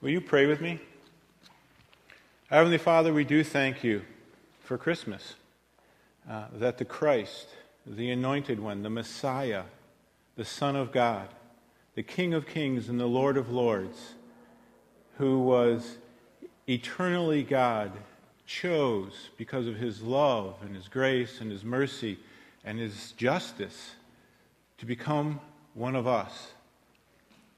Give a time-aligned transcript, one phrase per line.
[0.00, 0.78] Will you pray with me?
[2.50, 4.02] Heavenly Father, we do thank you
[4.60, 5.34] for Christmas,
[6.30, 7.48] uh, that the Christ,
[7.84, 9.64] the Anointed One, the Messiah,
[10.36, 11.26] the Son of God,
[11.96, 14.14] the King of Kings and the Lord of Lords,
[15.16, 15.96] who was
[16.68, 17.90] eternally God,
[18.46, 22.20] chose because of his love and his grace and his mercy
[22.64, 23.96] and his justice
[24.78, 25.40] to become
[25.74, 26.52] one of us.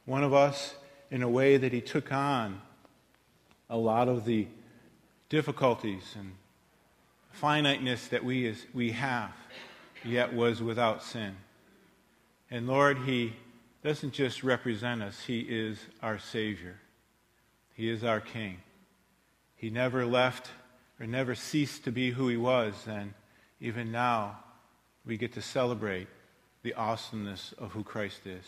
[0.07, 0.77] One of us
[1.11, 2.61] in a way that he took on
[3.69, 4.47] a lot of the
[5.29, 6.33] difficulties and
[7.33, 9.33] finiteness that we, is, we have,
[10.05, 11.37] yet was without sin.
[12.51, 13.35] And Lord, he
[13.83, 16.77] doesn't just represent us, he is our Savior.
[17.75, 18.59] He is our King.
[19.57, 20.51] He never left
[20.99, 23.15] or never ceased to be who he was, and
[23.61, 24.41] even now
[25.07, 26.09] we get to celebrate
[26.63, 28.45] the awesomeness of who Christ is.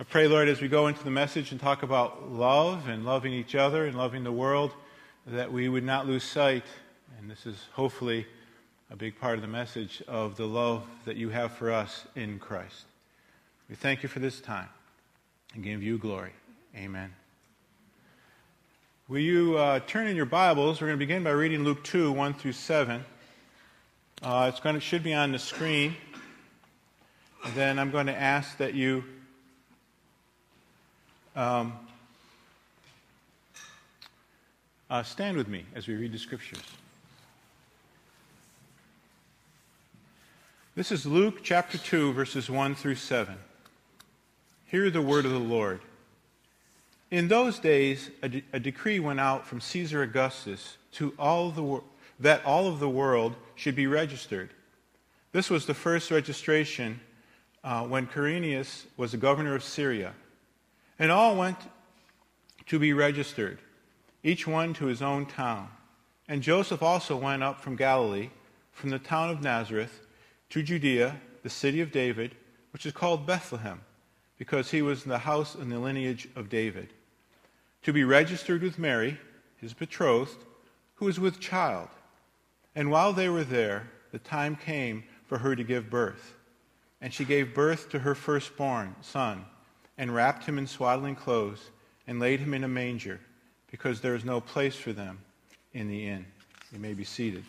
[0.00, 3.32] I pray, Lord, as we go into the message and talk about love and loving
[3.32, 4.70] each other and loving the world,
[5.26, 6.62] that we would not lose sight,
[7.18, 8.24] and this is hopefully
[8.92, 12.38] a big part of the message, of the love that you have for us in
[12.38, 12.84] Christ.
[13.68, 14.68] We thank you for this time
[15.56, 16.32] and give you glory.
[16.76, 17.12] Amen.
[19.08, 20.80] Will you uh, turn in your Bibles?
[20.80, 23.04] We're going to begin by reading Luke 2, 1 through 7.
[24.22, 25.96] Uh, it's going to, should be on the screen.
[27.44, 29.02] And then I'm going to ask that you
[31.38, 31.72] um,
[34.90, 36.62] uh, stand with me as we read the scriptures.
[40.74, 43.36] This is Luke chapter 2, verses 1 through 7.
[44.66, 45.80] Hear the word of the Lord.
[47.12, 51.62] In those days, a, de- a decree went out from Caesar Augustus to all the
[51.62, 51.84] wor-
[52.18, 54.50] that all of the world should be registered.
[55.30, 56.98] This was the first registration
[57.62, 60.14] uh, when Quirinius was the governor of Syria.
[60.98, 61.58] And all went
[62.66, 63.58] to be registered,
[64.22, 65.68] each one to his own town.
[66.26, 68.30] And Joseph also went up from Galilee,
[68.72, 70.00] from the town of Nazareth,
[70.50, 72.34] to Judea, the city of David,
[72.72, 73.80] which is called Bethlehem,
[74.38, 76.92] because he was in the house and the lineage of David,
[77.82, 79.18] to be registered with Mary,
[79.56, 80.44] his betrothed,
[80.96, 81.88] who was with child.
[82.74, 86.34] And while they were there, the time came for her to give birth.
[87.00, 89.44] And she gave birth to her firstborn son
[89.98, 91.70] and wrapped him in swaddling clothes
[92.06, 93.20] and laid him in a manger
[93.70, 95.18] because there is no place for them
[95.74, 96.24] in the inn.
[96.72, 97.44] You may be seated.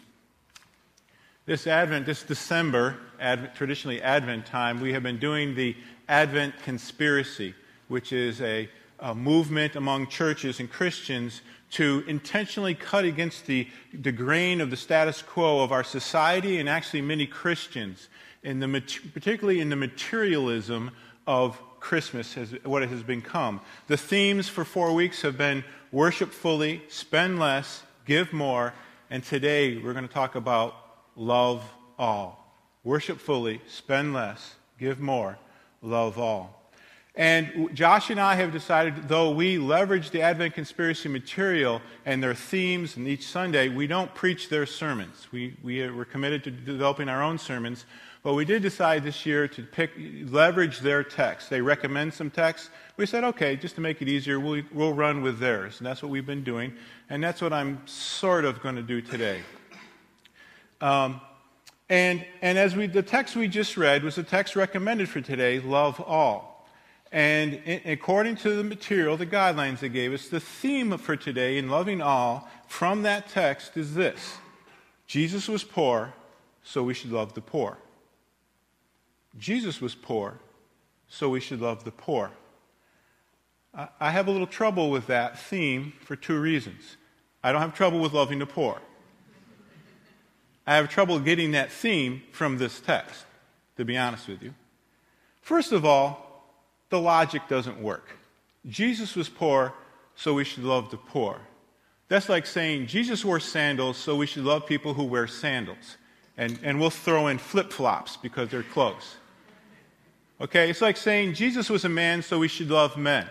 [1.46, 5.76] This Advent, this December, Advent, traditionally Advent time, we have been doing the
[6.08, 7.56] Advent Conspiracy,
[7.88, 14.12] which is a, a movement among churches and Christians to intentionally cut against the, the
[14.12, 18.10] grain of the status quo of our society and actually many Christians,
[18.44, 18.68] in the,
[19.14, 20.92] particularly in the materialism
[21.26, 23.62] of Christmas, has, what it has become.
[23.88, 28.74] The themes for four weeks have been worship fully, spend less, give more,
[29.10, 30.76] and today we're going to talk about
[31.16, 31.64] love
[31.98, 32.54] all.
[32.84, 35.38] Worship fully, spend less, give more,
[35.82, 36.60] love all.
[37.16, 42.34] And Josh and I have decided, though we leverage the Advent conspiracy material and their
[42.34, 45.28] themes and each Sunday, we don't preach their sermons.
[45.32, 47.86] We, we are, we're committed to developing our own sermons.
[48.22, 49.92] But we did decide this year to pick,
[50.26, 51.50] leverage their text.
[51.50, 52.70] They recommend some text.
[52.98, 55.78] We said, okay, just to make it easier, we'll, we'll run with theirs.
[55.78, 56.74] And that's what we've been doing.
[57.10, 59.40] And that's what I'm sort of going to do today.
[60.82, 61.22] Um,
[61.88, 65.60] and, and as we, the text we just read was the text recommended for today,
[65.60, 66.68] love all.
[67.12, 71.58] And in, according to the material, the guidelines they gave us, the theme for today
[71.58, 74.38] in loving all from that text is this
[75.08, 76.14] Jesus was poor,
[76.64, 77.78] so we should love the poor.
[79.38, 80.40] Jesus was poor,
[81.08, 82.32] so we should love the poor.
[84.00, 86.98] I have a little trouble with that theme for two reasons.
[87.44, 88.82] I don't have trouble with loving the poor.
[90.66, 93.26] I have trouble getting that theme from this text,
[93.78, 94.54] to be honest with you.
[95.42, 96.44] First of all,
[96.90, 98.10] the logic doesn't work.
[98.68, 99.74] Jesus was poor,
[100.16, 101.40] so we should love the poor.
[102.08, 105.98] That's like saying Jesus wore sandals, so we should love people who wear sandals.
[106.38, 109.16] And, and we'll throw in flip flops because they're close.
[110.42, 113.28] Okay, it's like saying Jesus was a man, so we should love men,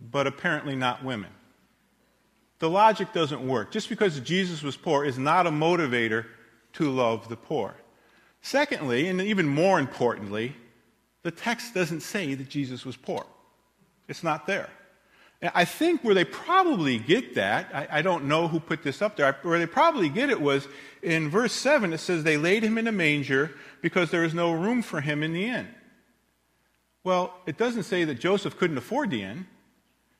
[0.00, 1.30] but apparently not women.
[2.60, 3.70] The logic doesn't work.
[3.70, 6.24] Just because Jesus was poor is not a motivator
[6.74, 7.74] to love the poor.
[8.40, 10.56] Secondly, and even more importantly,
[11.22, 13.26] the text doesn't say that Jesus was poor.
[14.08, 14.70] It's not there.
[15.42, 19.16] I think where they probably get that, I, I, don't know who put this up
[19.16, 20.66] there, where they probably get it was
[21.02, 24.52] in verse 7, it says, They laid him in a manger because there was no
[24.52, 25.73] room for him in the inn.
[27.04, 29.46] Well, it doesn't say that Joseph couldn't afford the inn.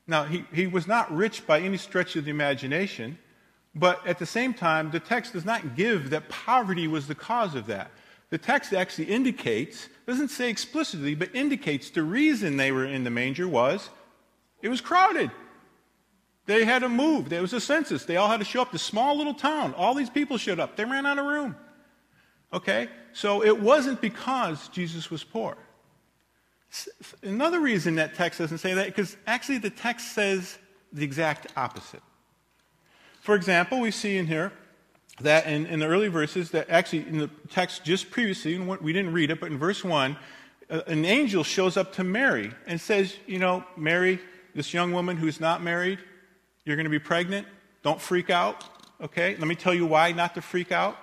[0.06, 3.18] Now, he, he was not rich by any stretch of the imagination,
[3.74, 7.54] but at the same time, the text does not give that poverty was the cause
[7.54, 7.90] of that.
[8.28, 13.10] The text actually indicates, doesn't say explicitly, but indicates the reason they were in the
[13.10, 13.88] manger was
[14.60, 15.30] it was crowded.
[16.46, 17.30] They had to move.
[17.30, 18.04] There was a census.
[18.04, 18.72] They all had to show up.
[18.72, 20.76] This small little town, all these people showed up.
[20.76, 21.56] They ran out of room.
[22.52, 22.88] Okay?
[23.12, 25.56] So it wasn't because Jesus was poor.
[27.22, 30.58] Another reason that text doesn't say that, because actually the text says
[30.92, 32.02] the exact opposite.
[33.20, 34.52] For example, we see in here
[35.20, 39.12] that in, in the early verses, that actually in the text just previously, we didn't
[39.12, 40.16] read it, but in verse 1,
[40.68, 44.18] an angel shows up to Mary and says, You know, Mary,
[44.54, 45.98] this young woman who's not married,
[46.64, 47.46] you're going to be pregnant.
[47.82, 48.64] Don't freak out.
[49.00, 49.36] Okay?
[49.36, 50.96] Let me tell you why not to freak out.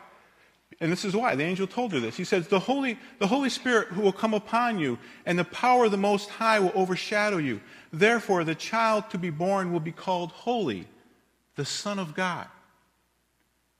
[0.80, 1.36] And this is why.
[1.36, 2.18] The angel told her this.
[2.18, 5.86] He says, the Holy, the Holy Spirit who will come upon you, and the power
[5.86, 7.62] of the Most High will overshadow you.
[7.94, 10.88] Therefore, the child to be born will be called holy,
[11.56, 12.48] the Son of God.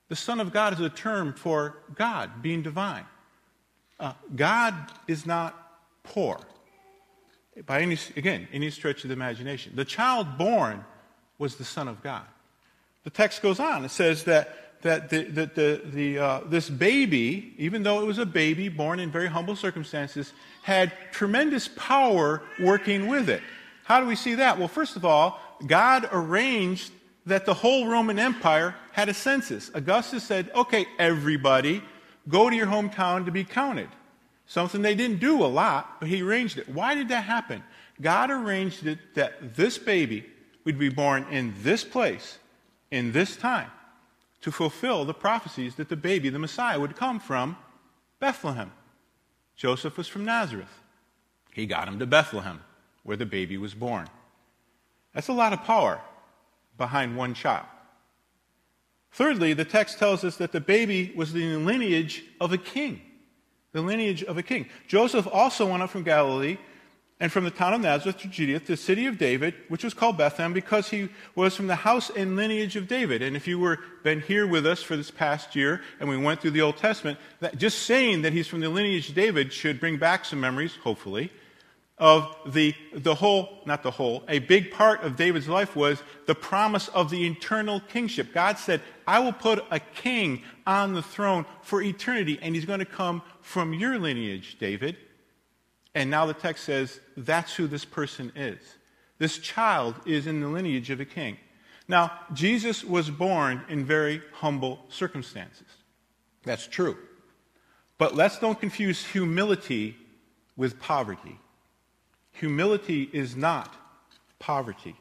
[0.08, 3.06] The Son of God is a term for God being divine.
[3.98, 4.74] Uh, God
[5.08, 5.58] is not
[6.02, 6.38] poor
[7.66, 9.72] by any, again, any stretch of the imagination.
[9.74, 10.84] The child born
[11.38, 12.24] was the Son of God.
[13.04, 13.84] The text goes on.
[13.84, 18.18] It says that that the, the, the, the uh, this baby, even though it was
[18.18, 20.32] a baby born in very humble circumstances,
[20.62, 23.42] had tremendous power working with it.
[23.84, 24.58] How do we see that?
[24.58, 26.92] Well, first of all, God arranged
[27.26, 29.70] that the whole Roman Empire had a census.
[29.74, 31.82] Augustus said, okay, everybody,
[32.28, 33.88] go to your hometown to be counted.
[34.46, 36.68] Something they didn't do a lot, but he arranged it.
[36.68, 37.62] Why did that happen?
[38.00, 40.26] God arranged it that this baby
[40.64, 42.38] would be born in this place,
[42.90, 43.70] in this time
[44.42, 47.56] to fulfill the prophecies that the baby, the Messiah, would come from
[48.20, 48.72] Bethlehem.
[49.56, 50.80] Joseph was from Nazareth.
[51.52, 52.60] He got him to Bethlehem,
[53.02, 54.08] where the baby was born.
[55.14, 56.00] That's a lot of power
[56.76, 57.66] behind one child.
[59.12, 63.02] Thirdly, the text tells us that the baby was the lineage of a king.
[63.72, 64.66] The lineage of a king.
[64.88, 66.58] Joseph also went up from Galilee
[67.22, 70.18] and from the town of Nazareth to Judea, the city of David, which was called
[70.18, 73.22] Bethlehem, because he was from the house and lineage of David.
[73.22, 76.40] And if you were been here with us for this past year, and we went
[76.40, 79.78] through the Old Testament, that just saying that he's from the lineage of David should
[79.78, 81.30] bring back some memories, hopefully,
[81.96, 86.34] of the the whole, not the whole, a big part of David's life was the
[86.34, 88.34] promise of the eternal kingship.
[88.34, 92.80] God said, "I will put a king on the throne for eternity, and he's going
[92.80, 94.96] to come from your lineage, David."
[95.94, 98.58] And now the text says that's who this person is.
[99.18, 101.36] This child is in the lineage of a king.
[101.88, 105.66] Now, Jesus was born in very humble circumstances.
[106.44, 106.96] That's true.
[107.98, 109.96] But let's don't confuse humility
[110.56, 111.38] with poverty.
[112.32, 113.74] Humility is not
[114.38, 114.96] poverty.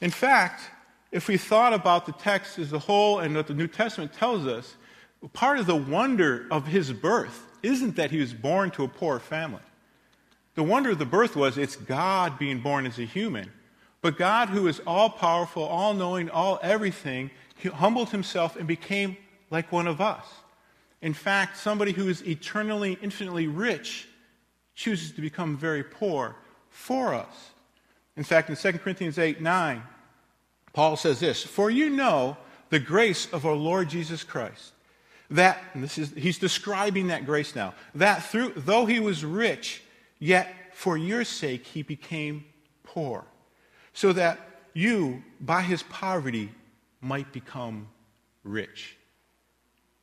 [0.00, 0.62] In fact,
[1.12, 4.46] if we thought about the text as a whole and what the New Testament tells
[4.46, 4.76] us,
[5.32, 9.20] part of the wonder of his birth isn't that he was born to a poor
[9.20, 9.60] family.
[10.54, 13.50] The wonder of the birth was it's God being born as a human.
[14.02, 17.30] But God, who is all powerful, all knowing, all everything,
[17.72, 19.16] humbled himself and became
[19.50, 20.26] like one of us.
[21.00, 24.08] In fact, somebody who is eternally, infinitely rich
[24.74, 26.36] chooses to become very poor
[26.68, 27.50] for us.
[28.16, 29.82] In fact, in 2 Corinthians 8 9,
[30.72, 32.36] Paul says this For you know
[32.70, 34.72] the grace of our Lord Jesus Christ.
[35.30, 39.82] That, this is, he's describing that grace now, that through, though he was rich,
[40.22, 42.44] Yet for your sake he became
[42.84, 43.24] poor,
[43.92, 44.38] so that
[44.72, 46.52] you, by his poverty,
[47.00, 47.88] might become
[48.44, 48.96] rich.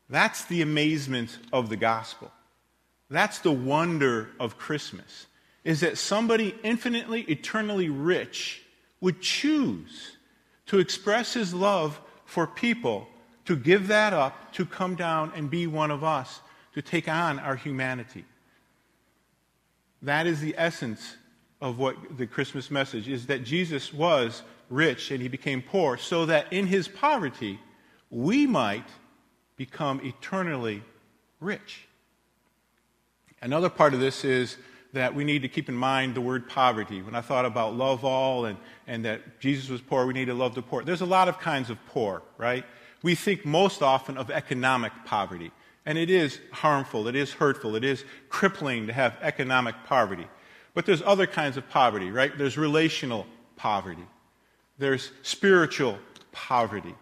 [0.10, 2.34] That's the amazement of the gospel.
[3.10, 5.28] That's the wonder of Christmas,
[5.64, 8.62] is that somebody infinitely, eternally rich
[9.00, 10.18] would choose
[10.66, 13.08] to express his love for people,
[13.46, 16.42] to give that up, to come down and be one of us,
[16.74, 18.26] to take on our humanity.
[20.02, 21.16] That is the essence
[21.62, 26.26] of what the Christmas message is that Jesus was rich and he became poor so
[26.26, 27.60] that in his poverty
[28.10, 28.88] we might
[29.58, 30.82] become eternally
[31.40, 31.88] rich.
[33.42, 34.58] Another part of this is
[34.94, 37.02] that we need to keep in mind the word poverty.
[37.02, 40.34] When I thought about love all and, and that Jesus was poor, we need to
[40.34, 40.84] love the poor.
[40.84, 42.66] There's a lot of kinds of poor, right?
[43.04, 45.52] We think most often of economic poverty.
[45.90, 50.28] And it is harmful, it is hurtful, it is crippling to have economic poverty.
[50.76, 52.32] But there's other kinds of poverty, right?
[52.38, 54.06] There's relational poverty,
[54.78, 55.98] there's spiritual
[56.32, 56.94] poverty,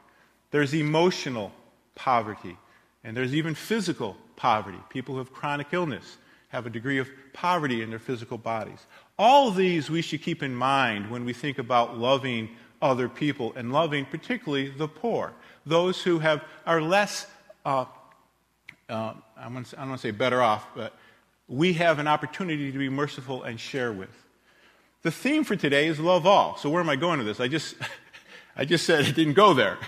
[0.52, 1.52] there's emotional
[1.96, 2.56] poverty,
[3.04, 4.80] and there's even physical poverty.
[4.90, 6.16] People who have chronic illness
[6.48, 8.80] have a degree of poverty in their physical bodies.
[9.20, 12.52] All these we should keep in mind when we think about loving
[12.82, 15.34] other people and loving particularly the poor,
[15.66, 17.28] those who have, are less,
[17.66, 17.84] uh,
[18.90, 20.94] uh, I don't want to say better off, but
[21.48, 24.10] we have an opportunity to be merciful and share with.
[25.04, 26.58] The theme for today is love all.
[26.58, 27.40] So where am I going with this?
[27.40, 27.76] I just,
[28.56, 29.78] I just said it didn't go there.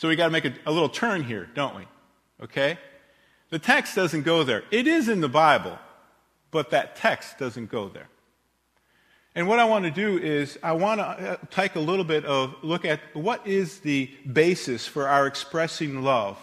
[0.00, 1.82] So we got to make a, a little turn here, don't we?
[2.40, 2.78] Okay?
[3.50, 4.62] The text doesn't go there.
[4.70, 5.76] It is in the Bible,
[6.52, 8.06] but that text doesn't go there.
[9.34, 12.24] And what I want to do is I want to uh, take a little bit
[12.24, 16.38] of look at what is the basis for our expressing love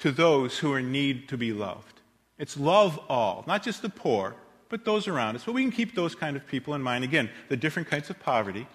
[0.00, 2.00] to those who are in need to be loved.
[2.38, 4.34] It's love all, not just the poor,
[4.68, 5.44] but those around us.
[5.44, 7.04] But we can keep those kind of people in mind.
[7.04, 8.66] Again, the different kinds of poverty.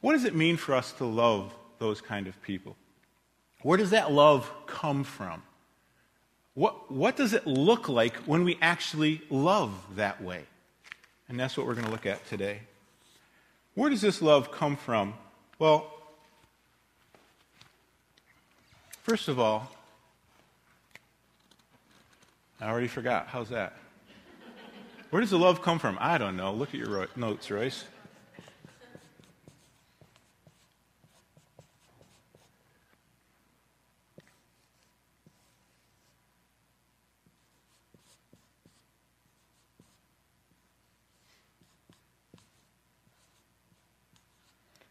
[0.00, 2.76] What does it mean for us to love those kind of people?
[3.62, 5.42] Where does that love come from?
[6.52, 10.44] What, what does it look like when we actually love that way?
[11.28, 12.60] And that's what we're going to look at today.
[13.74, 15.14] Where does this love come from?
[15.58, 15.90] Well,
[19.02, 19.72] first of all,
[22.60, 23.28] I already forgot.
[23.28, 23.76] How's that?
[25.10, 25.96] Where does the love come from?
[26.00, 26.52] I don't know.
[26.52, 27.84] Look at your notes, Royce.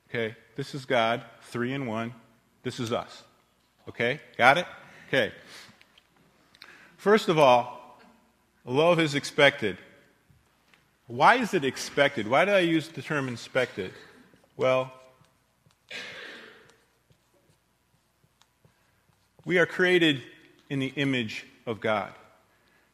[0.09, 2.13] Okay, this is God, three in one.
[2.61, 3.23] This is us.
[3.89, 4.67] Okay, got it?
[5.07, 5.33] Okay.
[7.03, 7.99] First of all,
[8.63, 9.77] love is expected.
[11.07, 12.29] Why is it expected?
[12.29, 13.91] Why did I use the term expected?
[14.55, 14.89] Well,
[19.43, 20.21] we are created
[20.69, 22.13] in the image of God.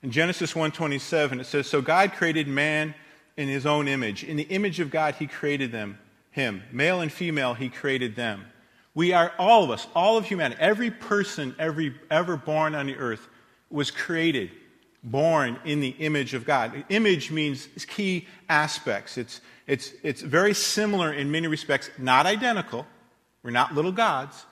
[0.02, 2.96] In Genesis 1:27 it says so God created man
[3.38, 4.24] in his own image.
[4.24, 6.00] In the image of God he created them
[6.32, 6.64] him.
[6.72, 8.48] Male and female, he created them.
[8.96, 12.96] We are, all of us, all of humanity, every person every, ever born on the
[12.96, 13.30] earth
[13.70, 14.52] was created,
[15.04, 16.84] born in the image of God.
[16.90, 19.18] Image means key aspects.
[19.18, 22.86] It's, it's, it's very similar in many respects, not identical.
[23.44, 24.46] We're not little gods.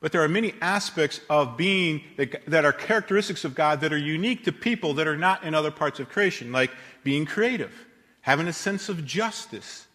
[0.00, 3.98] But there are many aspects of being that, that are characteristics of God that are
[3.98, 6.72] unique to people that are not in other parts of creation, like
[7.04, 7.72] being creative,
[8.22, 9.86] having a sense of justice,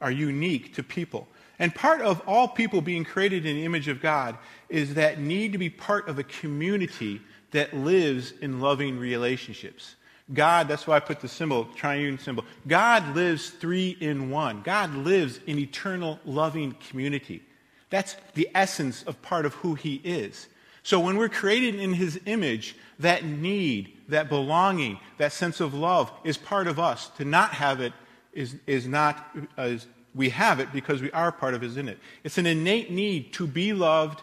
[0.00, 1.28] are unique to people.
[1.58, 4.38] And part of all people being created in the image of God
[4.70, 7.20] is that need to be part of a community
[7.52, 9.96] that lives in loving relationships.
[10.32, 12.44] God, that's why I put the symbol, triune symbol.
[12.68, 14.62] God lives three in one.
[14.62, 17.42] God lives in eternal loving community.
[17.90, 20.46] That's the essence of part of who he is.
[20.82, 26.12] So when we're created in his image, that need, that belonging, that sense of love
[26.24, 27.08] is part of us.
[27.16, 27.92] To not have it
[28.32, 29.26] is, is not,
[29.58, 29.76] uh,
[30.14, 31.98] we have it because we are part of His in it.
[32.24, 34.22] It's an innate need to be loved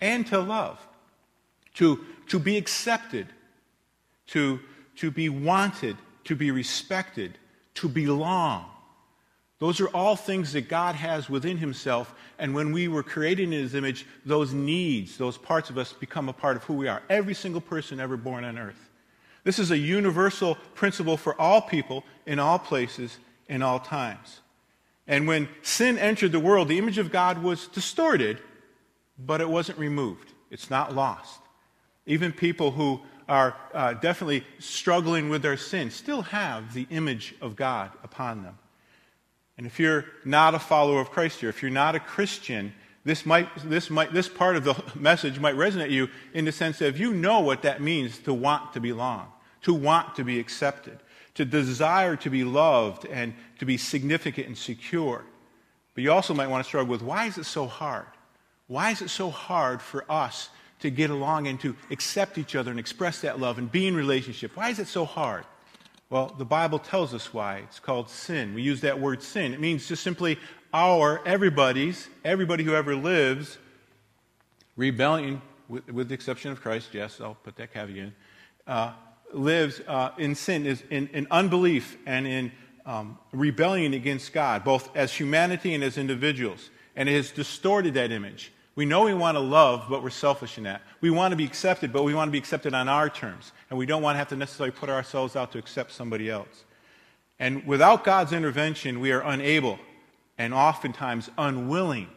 [0.00, 0.78] and to love,
[1.74, 3.26] to, to be accepted,
[4.28, 4.60] to,
[4.96, 7.38] to be wanted, to be respected,
[7.74, 8.66] to belong.
[9.58, 12.14] Those are all things that God has within Himself.
[12.38, 16.28] And when we were created in His image, those needs, those parts of us become
[16.28, 17.00] a part of who we are.
[17.08, 18.90] Every single person ever born on earth.
[19.44, 24.40] This is a universal principle for all people in all places in all times.
[25.06, 28.38] And when sin entered the world, the image of God was distorted,
[29.18, 30.32] but it wasn't removed.
[30.50, 31.41] It's not lost.
[32.06, 37.56] Even people who are uh, definitely struggling with their sin still have the image of
[37.56, 38.58] God upon them.
[39.56, 42.72] And if you're not a follower of Christ here, if you're not a Christian,
[43.04, 46.78] this, might, this, might, this part of the message might resonate you in the sense
[46.78, 49.28] that you know what that means to want to belong,
[49.62, 50.98] to want to be accepted,
[51.34, 55.24] to desire to be loved and to be significant and secure.
[55.94, 58.06] But you also might want to struggle with why is it so hard?
[58.66, 60.48] Why is it so hard for us
[60.82, 63.96] to get along and to accept each other and express that love and be in
[63.96, 64.56] relationship?
[64.56, 65.44] Why is it so hard?
[66.10, 67.58] Well, the Bible tells us why.
[67.58, 68.54] It's called sin.
[68.54, 69.54] We use that word sin.
[69.54, 70.38] It means just simply
[70.74, 73.56] our, everybody's, everybody who ever lives,
[74.76, 78.14] rebellion, with, with the exception of Christ, yes, I'll put that caveat in,
[78.66, 78.92] uh,
[79.32, 82.52] lives uh, in sin, is in, in, unbelief and in
[82.84, 86.70] um, rebellion against God, both as humanity and as individuals.
[86.94, 88.52] And it has distorted that image.
[88.74, 90.82] We know we want to love, but we're selfish in that.
[91.00, 93.52] We want to be accepted, but we want to be accepted on our terms.
[93.68, 96.64] And we don't want to have to necessarily put ourselves out to accept somebody else.
[97.38, 99.78] And without God's intervention, we are unable
[100.38, 102.08] and oftentimes unwilling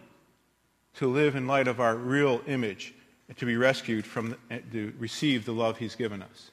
[0.96, 2.94] to live in light of our real image
[3.36, 6.52] to be rescued from, the, to receive the love He's given us.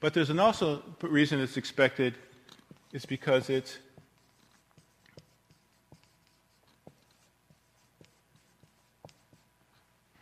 [0.00, 2.14] But there's an also reason it's expected
[2.92, 3.78] is because it's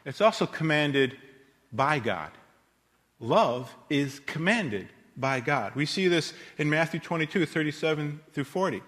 [0.04, 1.16] It's also commanded
[1.72, 2.30] by God.
[3.20, 5.74] Love is commanded by God.
[5.74, 8.82] We see this in Matthew 22, 37 through 40.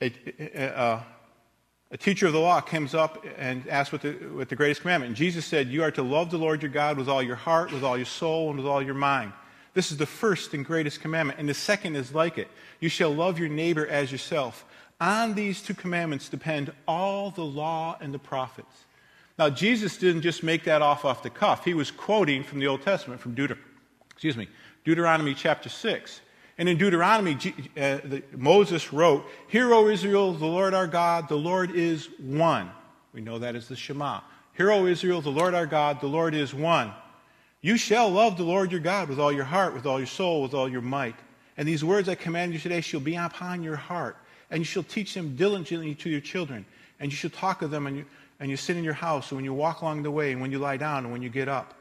[0.00, 1.04] A, a,
[1.90, 5.08] a, teacher of the law comes up and asks what the, what the greatest commandment.
[5.08, 7.72] And Jesus said, You are to love the Lord your God with all your heart,
[7.72, 9.32] with all your soul, and with all your mind.
[9.74, 11.38] This is the first and greatest commandment.
[11.38, 12.48] And the second is like it
[12.80, 14.64] You shall love your neighbor as yourself.
[15.00, 18.84] On these two commandments depend all the law and the prophets.
[19.38, 21.64] Now, Jesus didn't just make that off off the cuff.
[21.64, 23.58] He was quoting from the Old Testament, from Deuter-
[24.10, 24.48] excuse me,
[24.84, 26.20] Deuteronomy chapter 6.
[26.58, 31.36] And in Deuteronomy, uh, the, Moses wrote, Hear, O Israel, the Lord our God, the
[31.36, 32.68] Lord is one.
[33.12, 34.20] We know that as the Shema.
[34.56, 36.92] Hear, O Israel, the Lord our God, the Lord is one.
[37.60, 40.42] You shall love the Lord your God with all your heart, with all your soul,
[40.42, 41.14] with all your might.
[41.56, 44.16] And these words I command you today shall be upon your heart,
[44.50, 46.64] and you shall teach them diligently to your children,
[46.98, 48.04] and you shall talk of them
[48.40, 50.50] and you, sit in your house, and when you walk along the way, and when
[50.50, 51.74] you lie down, and when you get up.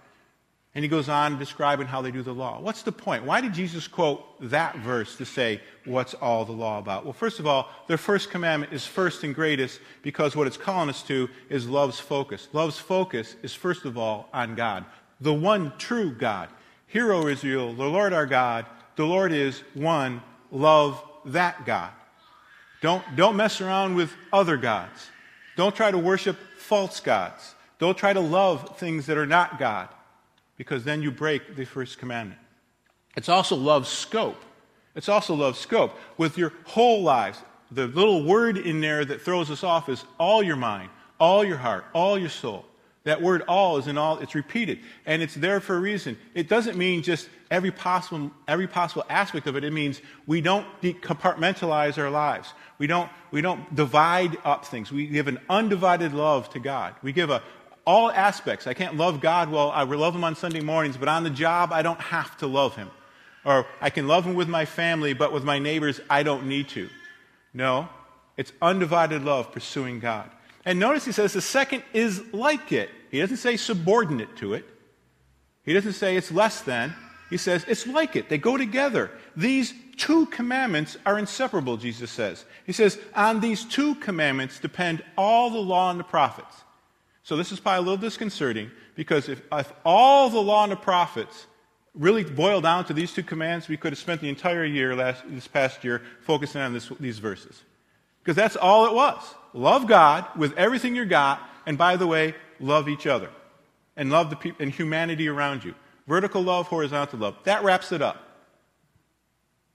[0.78, 2.62] And he goes on describing how they do the law.
[2.62, 3.24] What's the point?
[3.24, 7.04] Why did Jesus quote that verse to say, What's all the law about?
[7.04, 10.90] Well, first of all, their first commandment is first and greatest because what it's calling
[10.90, 12.48] us to is love's focus.
[12.54, 14.86] Love's focus is, first of all, on God,
[15.20, 16.50] the one true God.
[16.86, 20.22] Hear, O Israel, the Lord our God, the Lord is one.
[20.52, 21.92] Love that God.
[22.82, 25.10] Don't, don't mess around with other gods.
[25.56, 26.38] Don't try to worship
[26.68, 27.56] false gods.
[27.80, 29.88] Don't try to love things that are not God,
[30.58, 32.40] because then you break the first commandment.
[33.16, 34.44] It's also love scope.
[34.96, 37.42] It's also love scope with your whole lives.
[37.72, 41.58] The little word in there that throws us off is all your mind, all your
[41.58, 42.66] heart, all your soul.
[43.04, 44.80] That word all is in all, it's repeated.
[45.06, 46.18] And it's there for a reason.
[46.34, 49.64] It doesn't mean just every possible, every possible aspect of it.
[49.64, 52.54] It means we don't compartmentalize our lives.
[52.78, 54.92] We don't, we don't divide up things.
[54.92, 56.96] We give an undivided love to God.
[57.02, 57.42] We give a,
[57.86, 58.68] all aspects.
[58.68, 61.72] I can't love God well, I love Him on Sunday mornings, but on the job,
[61.72, 62.92] I don't have to love Him.
[63.46, 66.70] Or I can love Him with my family, but with my neighbors, I don't need
[66.70, 66.90] to.
[67.54, 67.90] No,
[68.36, 70.30] it's undivided love pursuing God.
[70.66, 72.90] And notice he says the second is like it.
[73.10, 74.66] He doesn't say subordinate to it.
[75.64, 76.94] He doesn't say it's less than.
[77.30, 78.30] He says it's like it.
[78.30, 79.12] They go together.
[79.36, 82.46] These two commandments are inseparable, Jesus says.
[82.66, 86.64] He says, on these two commandments depend all the law and the prophets.
[87.24, 90.78] So this is probably a little disconcerting because if, if all the law and the
[90.78, 91.48] prophets
[91.94, 95.24] really boil down to these two commands, we could have spent the entire year last,
[95.28, 97.64] this past year focusing on this, these verses.
[98.24, 99.22] Because that's all it was.
[99.54, 103.30] Love God with everything you got, and by the way, love each other.
[103.96, 105.74] And love the people and humanity around you.
[106.08, 107.36] Vertical love, horizontal love.
[107.44, 108.24] That wraps it up.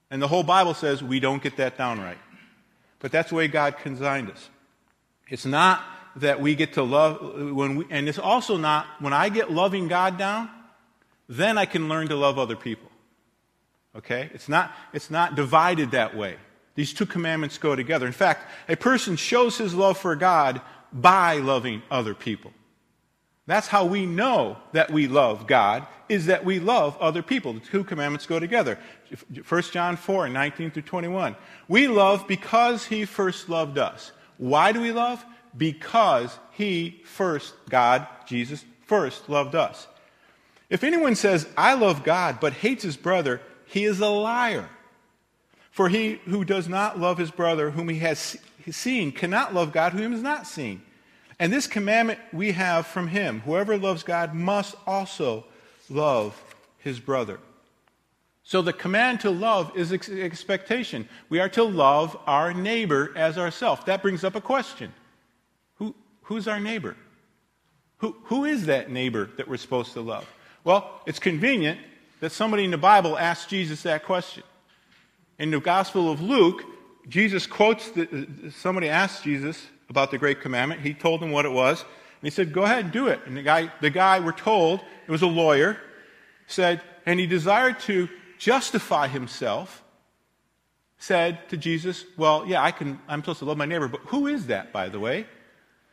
[0.09, 2.17] And the whole Bible says we don't get that down right.
[2.99, 4.49] But that's the way God designed us.
[5.27, 5.83] It's not
[6.17, 9.87] that we get to love when we, and it's also not when I get loving
[9.87, 10.49] God down,
[11.27, 12.89] then I can learn to love other people.
[13.95, 14.29] Okay?
[14.33, 16.37] It's not, it's not divided that way.
[16.75, 18.07] These two commandments go together.
[18.07, 22.51] In fact, a person shows his love for God by loving other people.
[23.45, 27.53] That's how we know that we love God, is that we love other people.
[27.53, 28.79] The two commandments go together.
[29.47, 31.35] 1 John 4, 19 through 21.
[31.67, 34.13] We love because he first loved us.
[34.37, 35.25] Why do we love?
[35.57, 39.87] Because he first, God, Jesus, first loved us.
[40.69, 44.69] If anyone says, I love God, but hates his brother, he is a liar.
[45.71, 48.37] For he who does not love his brother whom he has
[48.71, 50.81] seen cannot love God whom he has not seen.
[51.43, 55.43] And this commandment we have from him whoever loves God must also
[55.89, 56.41] love
[56.77, 57.37] his brother.
[58.45, 61.09] So the command to love is ex- expectation.
[61.27, 63.83] We are to love our neighbor as ourselves.
[63.87, 64.93] That brings up a question
[65.79, 66.95] Who, Who's our neighbor?
[67.97, 70.25] Who, who is that neighbor that we're supposed to love?
[70.63, 71.77] Well, it's convenient
[72.21, 74.43] that somebody in the Bible asked Jesus that question.
[75.39, 76.63] In the Gospel of Luke,
[77.09, 80.81] Jesus quotes, the, somebody asked Jesus about the Great Commandment.
[80.81, 81.81] He told him what it was.
[81.81, 83.21] And he said, Go ahead and do it.
[83.25, 85.77] And the guy, the guy, we're told, it was a lawyer,
[86.47, 89.83] said, and he desired to justify himself,
[90.97, 94.27] said to Jesus, Well, yeah, I can, I'm supposed to love my neighbor, but who
[94.27, 95.27] is that, by the way?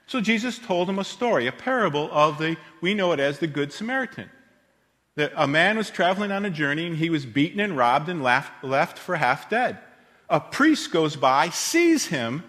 [0.07, 3.47] So Jesus told him a story, a parable of the, we know it as the
[3.47, 4.29] Good Samaritan
[5.17, 8.23] that a man was traveling on a journey and he was beaten and robbed and
[8.23, 9.79] left, left for half dead.
[10.29, 12.45] A priest goes by, sees him,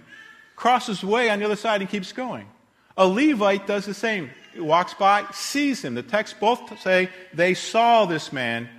[0.61, 2.47] crosses away on the other side, and keeps going.
[2.95, 4.29] A Levite does the same.
[4.53, 5.95] He walks by, sees him.
[5.95, 8.69] The texts both say they saw this man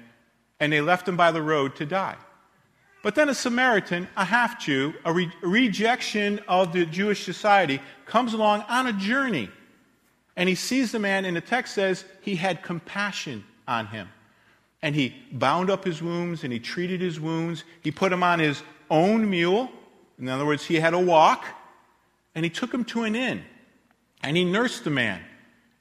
[0.60, 2.14] and they left him by the road to die.
[3.02, 8.32] But then a Samaritan, a half Jew, a, re- rejection of the Jewish society, comes
[8.32, 9.50] along on a journey.
[10.36, 14.08] And he sees the man, and the text says he had compassion on him.
[14.82, 17.64] And he bound up his wounds and he treated his wounds.
[17.80, 19.68] He put him on his own mule.
[20.20, 21.44] In other words, he had a walk.
[22.34, 23.44] And he took him to an inn.
[24.22, 25.20] And he nursed the man.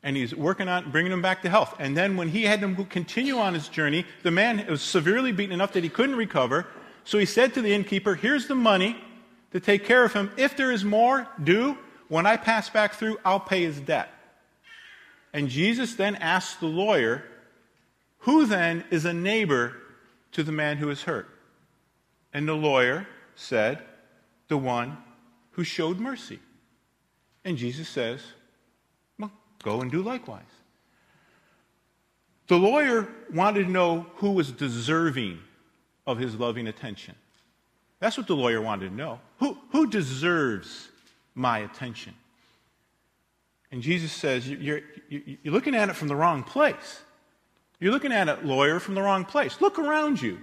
[0.03, 1.75] And he's working on bringing him back to health.
[1.79, 5.53] And then when he had him continue on his journey, the man was severely beaten
[5.53, 6.67] enough that he couldn't recover.
[7.03, 8.97] So he said to the innkeeper, Here's the money
[9.51, 10.31] to take care of him.
[10.37, 14.09] If there is more due, when I pass back through, I'll pay his debt.
[15.33, 17.23] And Jesus then asked the lawyer,
[18.19, 19.75] Who then is a neighbor
[20.33, 21.29] to the man who is hurt?
[22.33, 23.83] And the lawyer said,
[24.47, 24.97] The one
[25.51, 26.39] who showed mercy.
[27.43, 28.21] And Jesus says,
[29.19, 29.31] Well,
[29.63, 30.43] go and do likewise.
[32.47, 35.39] The lawyer wanted to know who was deserving
[36.05, 37.15] of his loving attention.
[37.99, 39.19] That's what the lawyer wanted to know.
[39.39, 40.89] Who, who deserves
[41.35, 42.13] my attention?
[43.71, 47.01] And Jesus says, you're, you're looking at it from the wrong place.
[47.79, 49.61] You're looking at it, lawyer, from the wrong place.
[49.61, 50.39] Look around you.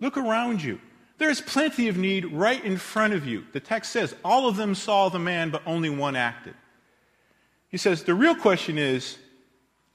[0.00, 0.80] Look around you.
[1.22, 3.46] There's plenty of need right in front of you.
[3.52, 6.54] The text says, all of them saw the man, but only one acted.
[7.68, 9.18] He says, the real question is,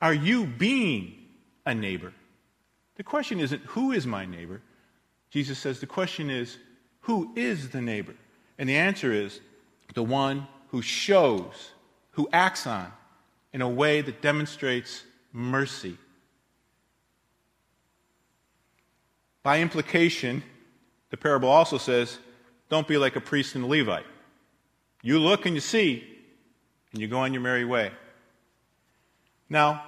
[0.02, 1.16] are you being
[1.66, 2.14] a neighbor?
[2.96, 4.62] The question isn't, who is my neighbor?
[5.30, 6.60] Jesus says, the question is,
[7.02, 8.16] who is the neighbor?
[8.58, 9.42] And the answer is,
[9.96, 11.72] the one who shows,
[12.12, 12.90] who acts on,
[13.52, 15.98] in a way that demonstrates mercy.
[19.44, 20.42] By implication,
[21.10, 22.18] the parable also says,
[22.70, 24.06] don't be like a priest and a Levite.
[25.02, 26.04] You look and you see,
[26.92, 27.92] and you go on your merry way.
[29.50, 29.84] Now,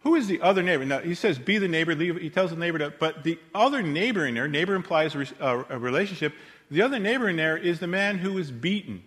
[0.00, 0.84] who is the other neighbor?
[0.84, 1.94] Now, he says, be the neighbor.
[1.94, 6.34] He tells the neighbor to, but the other neighbor in there, neighbor implies a, relationship.
[6.70, 9.02] The other neighbor in there is the man who was beaten,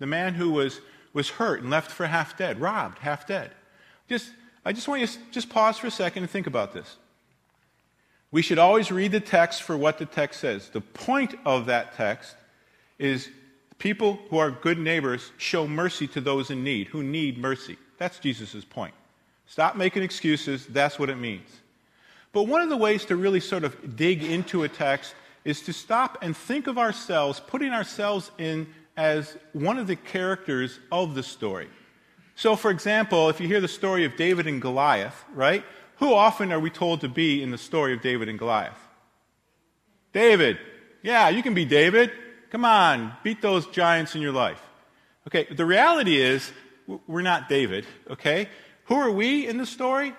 [0.00, 0.80] the man who was,
[1.12, 3.52] was hurt and left for half dead, robbed, half dead.
[4.08, 4.32] Just,
[4.64, 6.96] I just want you to just pause for a second and think about this.
[8.34, 10.68] We should always read the text for what the text says.
[10.68, 12.34] The point of that text
[12.98, 13.28] is
[13.78, 17.78] people who are good neighbors show mercy to those in need, who need mercy.
[17.96, 18.92] That's Jesus' point.
[19.46, 20.66] Stop making excuses.
[20.66, 21.48] That's what it means.
[22.32, 25.72] But one of the ways to really sort of dig into a text is to
[25.72, 28.66] stop and think of ourselves, putting ourselves in
[28.96, 31.68] as one of the characters of the story.
[32.34, 35.64] So, for example, if you hear the story of David and Goliath, right?
[35.98, 38.78] Who often are we told to be in the story of David and Goliath?
[40.12, 40.58] David.
[41.02, 42.10] Yeah, you can be David.
[42.50, 44.60] Come on, beat those giants in your life.
[45.26, 46.52] Okay, the reality is,
[47.06, 48.48] we're not David, okay?
[48.84, 50.12] Who are we in the story?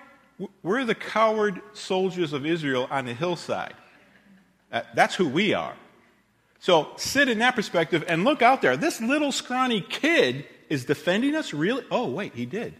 [0.62, 3.74] We're the coward soldiers of Israel on the hillside.
[4.94, 5.74] That's who we are.
[6.58, 8.76] So sit in that perspective and look out there.
[8.76, 11.54] This little scrawny kid is defending us?
[11.54, 11.84] Really?
[11.90, 12.74] Oh, wait, he did.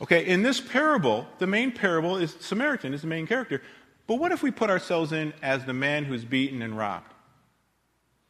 [0.00, 3.62] Okay, in this parable, the main parable is Samaritan, is the main character.
[4.06, 7.12] But what if we put ourselves in as the man who's beaten and robbed?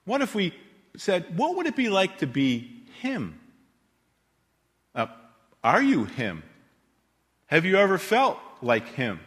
[0.05, 0.53] What if we
[0.96, 3.38] said, what would it be like to be him?
[4.94, 5.07] Uh,
[5.64, 6.42] are you him?
[7.46, 9.20] Have you ever felt like him?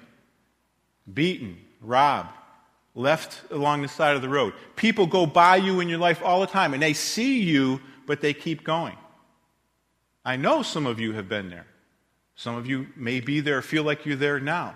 [1.11, 2.29] Beaten, robbed,
[2.93, 4.53] left along the side of the road.
[4.75, 8.21] People go by you in your life all the time and they see you, but
[8.21, 8.95] they keep going.
[10.23, 11.67] I know some of you have been there.
[12.35, 14.75] Some of you may be there, feel like you're there now.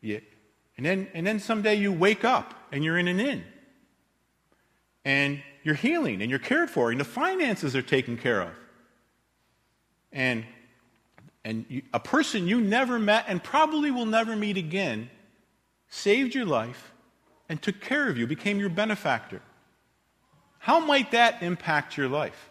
[0.00, 0.20] Yeah.
[0.76, 3.44] And then, and then someday you wake up and you're in an inn.
[5.04, 8.50] And you're healing and you're cared for and the finances are taken care of.
[10.12, 10.44] And,
[11.44, 15.10] and you, a person you never met and probably will never meet again
[15.88, 16.92] saved your life
[17.48, 19.40] and took care of you, became your benefactor.
[20.58, 22.47] How might that impact your life?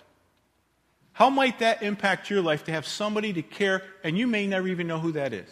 [1.18, 4.68] How might that impact your life to have somebody to care and you may never
[4.68, 5.50] even know who that is?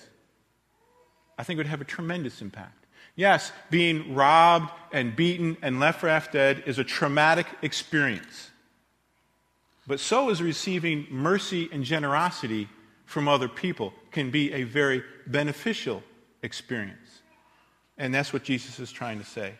[1.39, 2.85] I think it would have a tremendous impact.
[3.15, 8.51] Yes, being robbed and beaten and left for half dead is a traumatic experience.
[9.87, 12.69] But so is receiving mercy and generosity
[13.05, 16.03] from other people can be a very beneficial
[16.43, 17.21] experience.
[17.97, 19.55] And that's what Jesus is trying to say.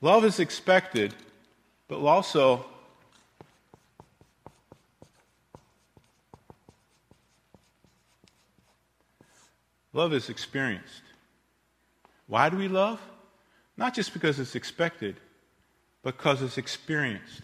[0.00, 1.14] Love is expected,
[1.86, 2.66] but also
[9.92, 11.02] love is experienced.
[12.26, 13.00] Why do we love?
[13.76, 15.16] Not just because it's expected,
[16.02, 17.42] but because it's experienced.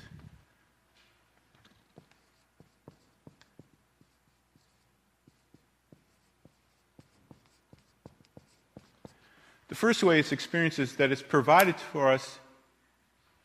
[9.68, 12.38] The first way it's experienced is that it's provided for us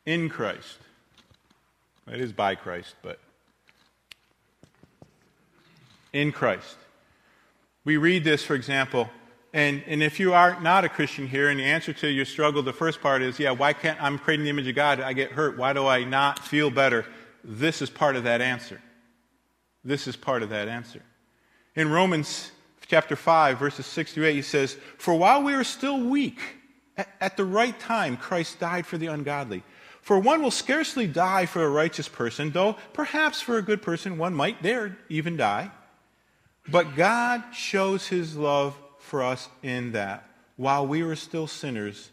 [0.06, 0.80] in Christ.
[2.08, 3.20] It is by Christ, but
[6.14, 6.78] in Christ.
[7.86, 9.10] We read this, for example,
[9.54, 12.64] and, and if you are not a Christian here and the answer to your struggle,
[12.64, 15.00] the first part is, yeah, why can't I'm creating the image of God?
[15.00, 15.58] I get hurt.
[15.58, 17.06] Why do I not feel better?
[17.44, 18.82] This is part of that answer.
[19.84, 21.04] This is part of that answer.
[21.76, 22.52] In Romans
[22.88, 26.40] chapter 5, verses 6 through 8, he says, For while we are still weak,
[26.98, 29.62] at, at the right time, Christ died for the ungodly.
[30.02, 34.18] For one will scarcely die for a righteous person, though perhaps for a good person
[34.18, 35.72] one might dare even die.
[36.68, 42.10] But God shows his love for us in that while we were still sinners,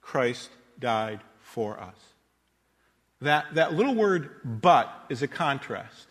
[0.00, 1.94] Christ died for us.
[3.20, 6.06] That, that little word but is a contrast.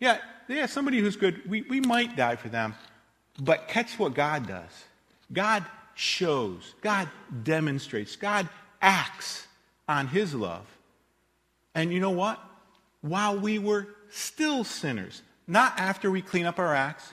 [0.00, 2.74] Yeah, yeah, somebody who's good, we, we might die for them,
[3.38, 4.84] but catch what God does.
[5.32, 7.08] God shows, God
[7.42, 8.48] demonstrates, God
[8.80, 9.46] acts
[9.88, 10.66] on his love.
[11.74, 12.42] And you know what?
[13.00, 17.12] While we were still sinners, not after we clean up our acts,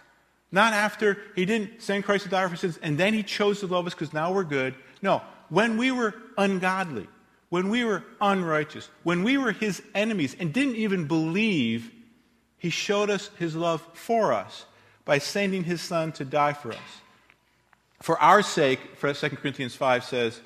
[0.52, 3.68] not after he didn't send Christ to die for sins and then he chose to
[3.68, 4.76] love us because now we're good.
[5.02, 7.08] No, when we were ungodly,
[7.50, 11.92] when we were unrighteous, when we were his enemies and didn't even believe,
[12.58, 14.66] he showed us his love for us
[15.06, 17.02] by sending his son to die for us.
[18.02, 20.42] For our sake, 2 Corinthians 5 says,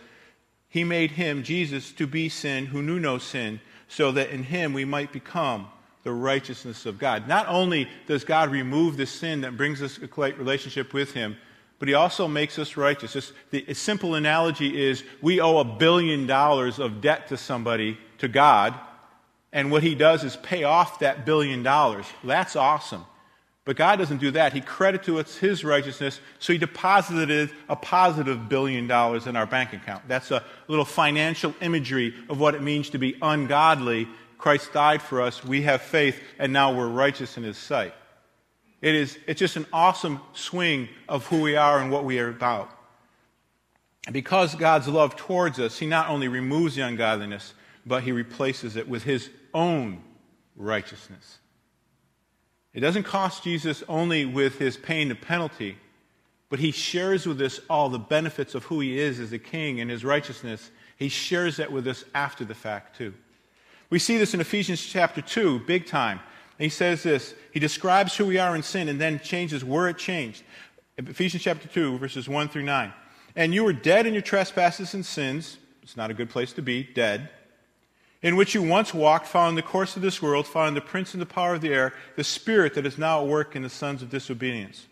[0.67, 4.73] he made him, Jesus, to be sin who knew no sin, so that in him
[4.73, 5.67] we might become
[6.05, 7.27] the righteousness of God.
[7.27, 11.35] Not only does God remove the sin that brings us a relationship with Him,
[11.79, 13.13] but He also makes us righteous.
[13.13, 18.27] Just the simple analogy is we owe a billion dollars of debt to somebody, to
[18.27, 18.75] God,
[19.51, 22.05] and what He does is pay off that billion dollars.
[22.23, 23.03] That's awesome.
[23.65, 24.53] But God doesn't do that.
[24.53, 29.47] He credits to us His righteousness, so He deposited a positive billion dollars in our
[29.47, 30.07] bank account.
[30.07, 34.07] That's a little financial imagery of what it means to be ungodly
[34.45, 37.95] Christ died for us, we have faith, and now we're righteous in His sight.
[38.79, 42.29] It is, it's just an awesome swing of who we are and what we are
[42.29, 42.69] about.
[44.05, 47.55] And because God's love towards us, He not only removes the ungodliness,
[47.87, 50.03] but He replaces it with His own
[50.55, 51.39] righteousness.
[52.71, 55.75] It doesn't cost Jesus only with His pain and penalty,
[56.49, 59.81] but He shares with us all the benefits of who He is as a king
[59.81, 60.69] and His righteousness.
[60.97, 63.15] He shares that with us after the fact, too.
[63.89, 66.19] We see this in Ephesians chapter 2, big time.
[66.57, 69.97] he says this He describes who we are in sin and then changes where it
[69.97, 70.43] changed.
[70.97, 72.93] Ephesians chapter 2, verses 1 through 9.
[73.35, 75.57] And you were dead in your trespasses and sins.
[75.83, 77.29] It's not a good place to be, dead.
[78.21, 81.21] In which you once walked, following the course of this world, following the prince and
[81.21, 84.01] the power of the air, the spirit that is now at work in the sons
[84.01, 84.87] of disobedience,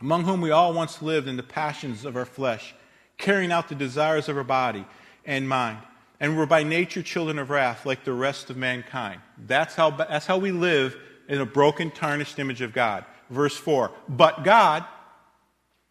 [0.00, 2.74] among whom we all once lived in the passions of our flesh,
[3.18, 4.84] carrying out the desires of our body
[5.24, 5.78] and mind
[6.20, 9.20] and we're by nature children of wrath like the rest of mankind.
[9.46, 10.96] That's how, that's how we live
[11.28, 13.04] in a broken, tarnished image of God.
[13.30, 13.90] Verse 4.
[14.08, 14.84] But God,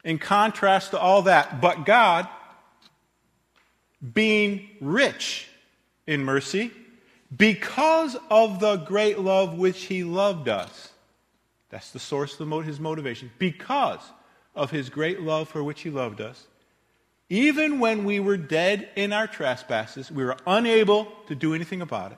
[0.04, 2.28] in contrast to all that, but God,
[4.14, 5.48] being rich
[6.06, 6.72] in mercy,
[7.36, 10.90] because of the great love which he loved us.
[11.70, 13.32] That's the source of his motivation.
[13.38, 14.00] Because
[14.56, 16.48] of his great love for which he loved us,
[17.30, 22.12] even when we were dead in our trespasses, we were unable to do anything about
[22.12, 22.18] it,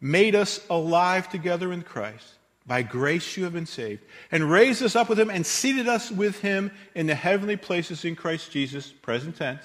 [0.00, 2.34] made us alive together in Christ.
[2.64, 6.12] By grace you have been saved, and raised us up with him and seated us
[6.12, 9.64] with him in the heavenly places in Christ Jesus, present tense,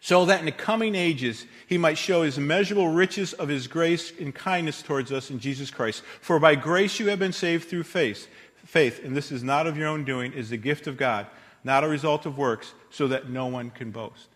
[0.00, 4.12] so that in the coming ages he might show his immeasurable riches of his grace
[4.18, 6.02] and kindness towards us in Jesus Christ.
[6.20, 8.26] For by grace you have been saved through faith.
[8.64, 11.28] Faith, and this is not of your own doing, is the gift of God
[11.64, 14.28] not a result of works, so that no one can boast.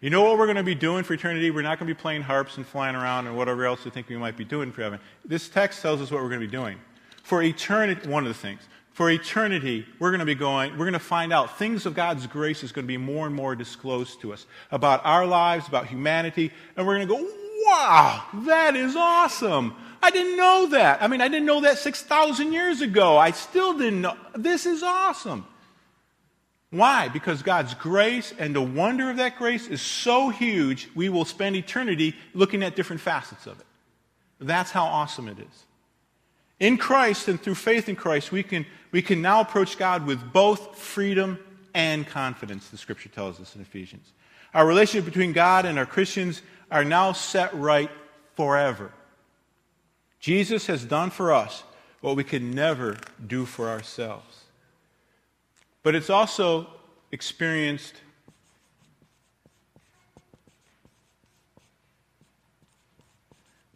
[0.00, 1.50] You know what we're going to be doing for eternity?
[1.50, 4.08] We're not going to be playing harps and flying around and whatever else you think
[4.08, 4.98] we might be doing for heaven.
[5.26, 6.78] This text tells us what we're going to be doing.
[7.22, 8.62] For eternity, one of the things.
[8.92, 12.26] For eternity, we're going to be going, we're going to find out things of God's
[12.26, 15.86] grace is going to be more and more disclosed to us about our lives, about
[15.86, 17.22] humanity, and we're going to go,
[17.66, 19.74] wow, that is awesome.
[20.02, 21.02] I didn't know that.
[21.02, 23.18] I mean, I didn't know that 6,000 years ago.
[23.18, 24.16] I still didn't know.
[24.34, 25.46] This is awesome.
[26.70, 27.08] Why?
[27.08, 31.56] Because God's grace and the wonder of that grace is so huge, we will spend
[31.56, 33.66] eternity looking at different facets of it.
[34.38, 35.66] That's how awesome it is.
[36.60, 40.32] In Christ and through faith in Christ, we can, we can now approach God with
[40.32, 41.38] both freedom
[41.74, 44.12] and confidence, the scripture tells us in Ephesians.
[44.54, 47.90] Our relationship between God and our Christians are now set right
[48.36, 48.92] forever.
[50.18, 51.62] Jesus has done for us
[52.00, 54.39] what we could never do for ourselves.
[55.82, 56.66] But it's also
[57.10, 57.94] experienced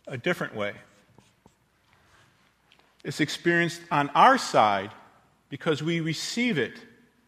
[0.06, 0.74] a different way.
[3.04, 4.90] It's experienced on our side
[5.48, 6.74] because we receive it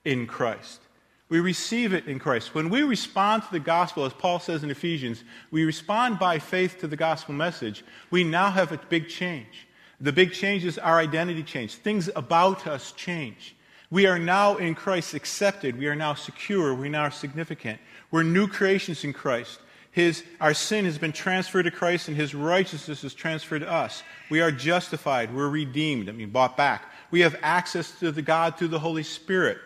[0.05, 0.81] in Christ.
[1.29, 2.55] We receive it in Christ.
[2.55, 6.79] When we respond to the gospel, as Paul says in Ephesians, we respond by faith
[6.81, 7.85] to the gospel message.
[8.11, 9.67] We now have a big change.
[10.01, 11.75] The big change is our identity change.
[11.75, 13.56] Things about us change.
[13.90, 15.79] We are now in Christ accepted.
[15.79, 16.75] We are now secure.
[16.75, 17.79] We are now significant.
[18.11, 19.61] We're new creations in Christ.
[19.92, 24.03] His, our sin has been transferred to Christ, and his righteousness is transferred to us.
[24.29, 25.35] We are justified.
[25.35, 26.09] We're redeemed.
[26.09, 26.92] I mean, bought back.
[27.11, 29.59] We have access to the God through the Holy Spirit.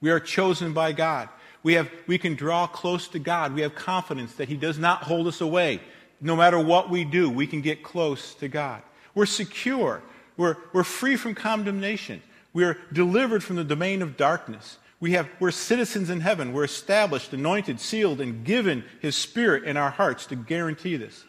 [0.00, 1.28] We are chosen by God.
[1.62, 3.54] We, have, we can draw close to God.
[3.54, 5.80] We have confidence that He does not hold us away.
[6.20, 8.82] No matter what we do, we can get close to God.
[9.14, 10.02] We're secure.
[10.36, 12.22] We're, we're free from condemnation.
[12.54, 14.78] We're delivered from the domain of darkness.
[15.00, 16.54] We have, we're citizens in heaven.
[16.54, 21.24] We're established, anointed, sealed, and given His Spirit in our hearts to guarantee this.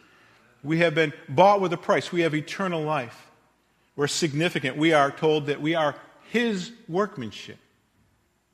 [0.62, 2.10] We have been bought with a price.
[2.10, 3.30] We have eternal life.
[3.96, 4.78] We're significant.
[4.78, 5.96] We are told that we are
[6.30, 7.58] His workmanship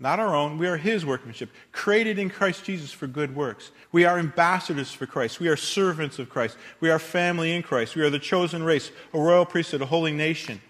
[0.02, 0.58] not our own.
[0.58, 3.70] We are His workmanship, created in Christ Jesus for good works.
[3.92, 5.38] We are ambassadors for Christ.
[5.38, 6.56] We are servants of Christ.
[6.80, 7.94] We are family in Christ.
[7.94, 10.60] We are the chosen race, a royal priesthood, a holy nation.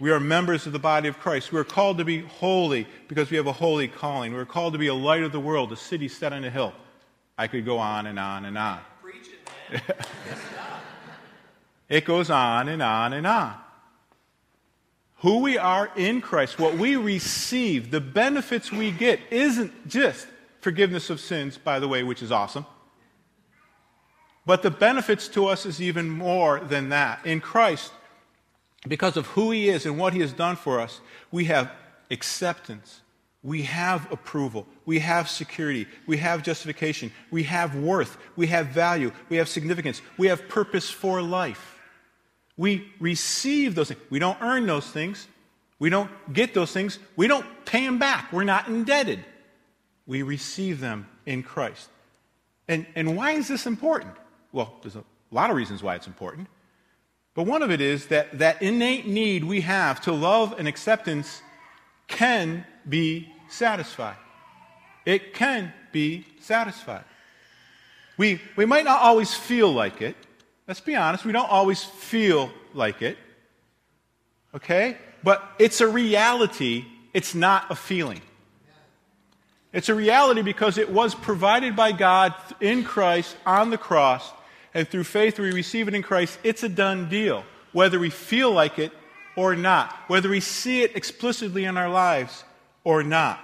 [0.00, 1.52] We are members of the body of Christ.
[1.52, 4.32] We are called to be holy because we have a holy calling.
[4.32, 6.50] We are called to be a light of the world, a city set on a
[6.50, 6.72] hill.
[7.36, 8.80] I could go on and on and on.
[9.02, 9.96] Preach it, man.
[11.88, 13.54] it goes on and on and on
[15.20, 20.26] who we are in Christ, what we receive, the benefits we get, isn't just
[20.60, 22.64] forgiveness of sins, by the way, which is awesome.
[24.46, 27.24] But the benefits to us is even more than that.
[27.26, 27.92] In Christ,
[28.88, 31.70] because of who He is and what He has done for us, we have
[32.10, 33.00] acceptance.
[33.42, 34.66] We have approval.
[34.84, 35.86] We have security.
[36.06, 37.10] We have justification.
[37.30, 38.18] We have worth.
[38.36, 39.12] We have value.
[39.28, 40.02] We have significance.
[40.18, 41.78] We have purpose for life.
[42.56, 44.00] We receive those things.
[44.10, 45.26] We don't earn those things.
[45.78, 46.98] We don't get those things.
[47.16, 48.30] We don't pay them back.
[48.32, 49.24] We're not indebted.
[50.06, 51.88] We receive them in Christ.
[52.68, 54.12] And, and why is this important?
[54.52, 56.48] Well, there's a lot of reasons why it's important.
[57.34, 61.42] But one of it is that that innate need we have to love and acceptance
[62.08, 64.16] can be satisfied.
[65.06, 67.04] It can be satisfied.
[68.16, 70.16] We, we might not always feel like it,
[70.70, 73.18] Let's be honest, we don't always feel like it.
[74.54, 74.96] Okay?
[75.24, 78.20] But it's a reality, it's not a feeling.
[79.72, 84.30] It's a reality because it was provided by God in Christ on the cross,
[84.74, 86.38] and through faith we receive it in Christ.
[86.42, 88.92] It's a done deal, whether we feel like it
[89.36, 92.44] or not, whether we see it explicitly in our lives
[92.84, 93.40] or not.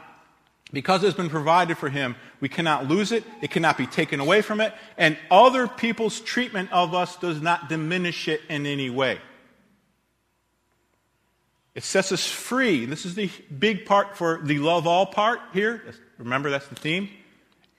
[0.73, 4.43] Because it's been provided for him, we cannot lose it, it cannot be taken away
[4.43, 9.19] from it, and other people's treatment of us does not diminish it in any way.
[11.77, 12.87] It sets us free.
[12.87, 15.83] This is the big part for the love all part here.
[16.19, 17.11] Remember, that's the theme.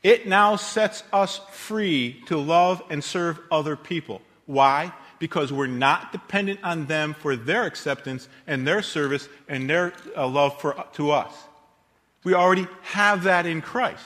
[0.07, 4.21] It now sets us free to love and serve other people.
[4.45, 4.93] Why?
[5.19, 10.25] Because we're not dependent on them for their acceptance and their service and their uh,
[10.25, 11.33] love for, to us.
[12.23, 14.05] We already have that in Christ.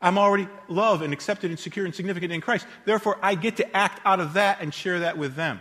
[0.00, 2.66] I'm already loved and accepted and secure and significant in Christ.
[2.86, 5.60] Therefore, I get to act out of that and share that with them.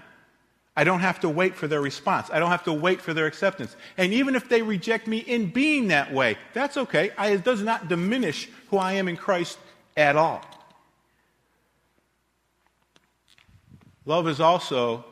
[0.76, 2.30] I don't have to wait for their response.
[2.32, 3.76] I don't have to wait for their acceptance.
[3.98, 7.12] And even if they reject me in being that way, that's okay.
[7.18, 9.58] I, it does not diminish who I am in Christ
[9.98, 10.42] at all.
[14.06, 15.04] Love is also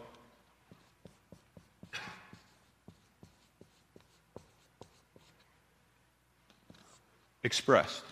[7.44, 8.04] expressed.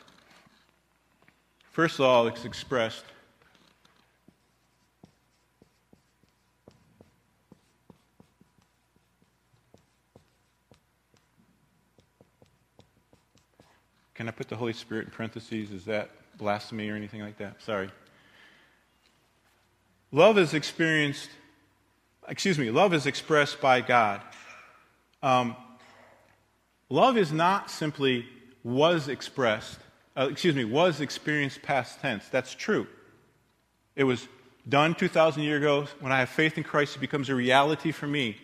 [1.71, 3.03] First of all, it's expressed
[14.25, 15.69] Can I put the Holy Spirit in parentheses?
[15.69, 16.09] Is that
[16.39, 17.61] blasphemy or anything like that?
[17.61, 17.91] Sorry.
[20.11, 21.29] Love is experienced,
[22.27, 24.21] excuse me, love is expressed by God.
[25.21, 25.55] Um,
[26.89, 28.25] love is not simply
[28.63, 29.77] was expressed,
[30.17, 32.27] uh, excuse me, was experienced past tense.
[32.29, 32.87] That's true.
[33.95, 34.27] It was
[34.67, 35.85] done 2,000 years ago.
[35.99, 38.37] When I have faith in Christ, it becomes a reality for me.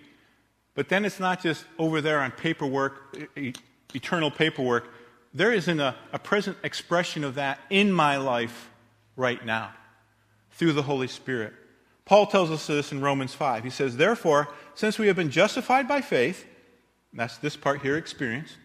[0.76, 3.18] But then it's not just over there on paperwork,
[3.96, 4.88] eternal paperwork.
[5.34, 8.70] There isn't a, a present expression of that in my life
[9.16, 9.72] right now
[10.52, 11.54] through the Holy Spirit.
[12.06, 13.64] Paul tells us this in Romans 5.
[13.64, 16.46] He says, Therefore, since we have been justified by faith,
[17.14, 18.58] that's this part here, experience,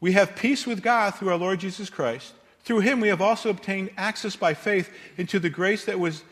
[0.00, 2.32] we have peace with God through our Lord Jesus Christ.
[2.64, 6.22] Through him we have also obtained access by faith into the grace that was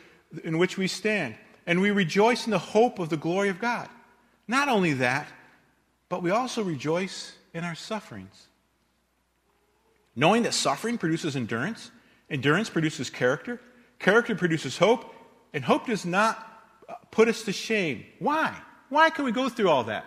[0.44, 3.88] in which we stand, and we rejoice in the hope of the glory of God.
[4.46, 5.28] Not only that,
[6.08, 8.48] but we also rejoice in our sufferings.
[10.16, 11.90] Knowing that suffering produces endurance,
[12.28, 13.60] endurance produces character,
[13.98, 15.14] character produces hope,
[15.52, 18.04] and hope does not uh, put us to shame.
[18.18, 18.54] Why?
[18.88, 20.04] Why can we go through all that?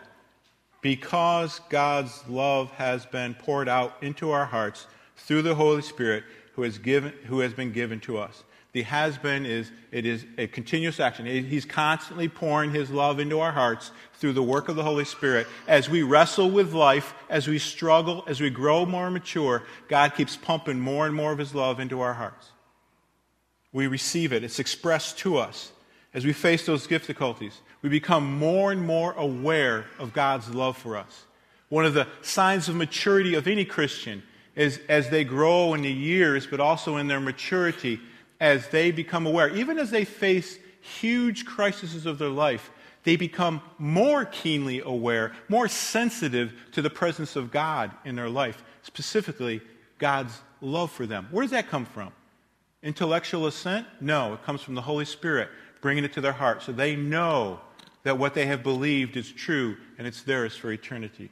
[0.81, 6.63] Because God's love has been poured out into our hearts through the Holy Spirit who
[6.63, 8.43] has, given, who has been given to us.
[8.73, 11.27] The has been is it is a continuous action.
[11.27, 15.45] He's constantly pouring his love into our hearts through the work of the Holy Spirit.
[15.67, 20.35] As we wrestle with life, as we struggle, as we grow more mature, God keeps
[20.35, 22.49] pumping more and more of his love into our hearts.
[23.71, 24.43] We receive it.
[24.43, 25.71] It's expressed to us
[26.15, 27.61] as we face those difficulties.
[27.83, 31.25] We become more and more aware of God's love for us.
[31.69, 34.23] One of the signs of maturity of any Christian
[34.55, 37.99] is as they grow in the years, but also in their maturity,
[38.39, 42.71] as they become aware, even as they face huge crises of their life,
[43.03, 48.63] they become more keenly aware, more sensitive to the presence of God in their life,
[48.81, 49.61] specifically
[49.97, 51.27] God's love for them.
[51.31, 52.11] Where does that come from?
[52.81, 53.87] Intellectual assent?
[54.01, 55.49] No, it comes from the Holy Spirit
[55.81, 57.59] bringing it to their heart so they know
[58.03, 61.29] that what they have believed is true and it's theirs for eternity.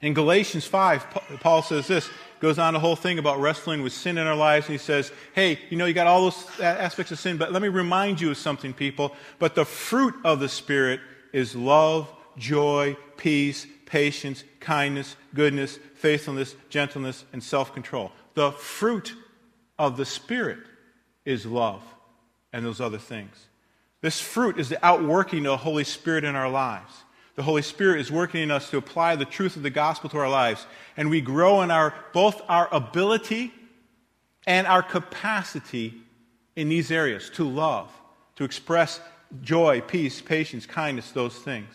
[0.00, 1.06] In Galatians 5,
[1.40, 2.08] Paul says this,
[2.40, 5.10] goes on a whole thing about wrestling with sin in our lives, and he says,
[5.34, 8.30] Hey, you know, you got all those aspects of sin, but let me remind you
[8.30, 9.14] of something, people.
[9.40, 11.00] But the fruit of the Spirit
[11.32, 18.12] is love, joy, peace, patience, kindness, goodness, faithfulness, gentleness, and self control.
[18.34, 19.14] The fruit
[19.78, 20.60] of the Spirit
[21.24, 21.82] is love
[22.52, 23.34] and those other things.
[24.00, 26.92] This fruit is the outworking of the Holy Spirit in our lives
[27.38, 30.18] the Holy Spirit is working in us to apply the truth of the gospel to
[30.18, 30.66] our lives.
[30.96, 33.54] And we grow in our, both our ability
[34.44, 35.94] and our capacity
[36.56, 37.92] in these areas to love,
[38.34, 39.00] to express
[39.40, 41.72] joy, peace, patience, kindness, those things.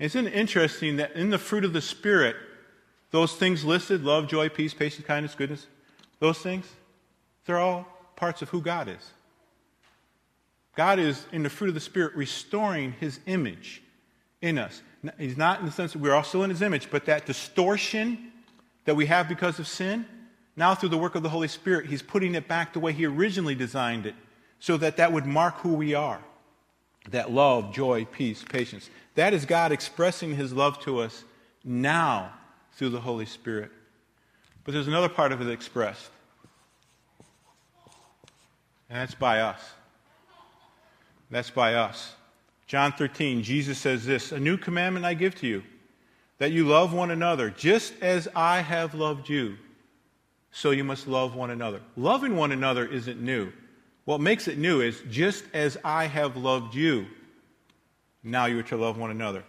[0.00, 2.34] Isn't it interesting that in the fruit of the Spirit,
[3.12, 5.68] those things listed love, joy, peace, patience, kindness, goodness
[6.18, 6.66] those things
[7.46, 7.86] they're all
[8.16, 9.10] parts of who God is.
[10.74, 13.82] God is, in the fruit of the Spirit, restoring his image
[14.42, 14.82] in us.
[15.18, 18.32] He's not in the sense that we're all still in his image, but that distortion
[18.84, 20.06] that we have because of sin,
[20.56, 23.06] now through the work of the Holy Spirit, he's putting it back the way he
[23.06, 24.14] originally designed it
[24.58, 26.20] so that that would mark who we are.
[27.10, 28.90] That love, joy, peace, patience.
[29.14, 31.24] That is God expressing his love to us
[31.64, 32.32] now
[32.74, 33.70] through the Holy Spirit.
[34.64, 36.10] But there's another part of it expressed,
[38.90, 39.60] and that's by us.
[41.30, 42.14] That's by us.
[42.70, 45.64] John 13, Jesus says this A new commandment I give to you,
[46.38, 49.58] that you love one another, just as I have loved you,
[50.52, 51.80] so you must love one another.
[51.96, 53.50] Loving one another isn't new.
[54.04, 57.08] What makes it new is just as I have loved you,
[58.22, 59.42] now you are to love one another.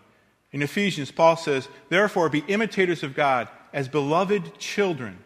[0.51, 5.19] In Ephesians, Paul says, Therefore, be imitators of God as beloved children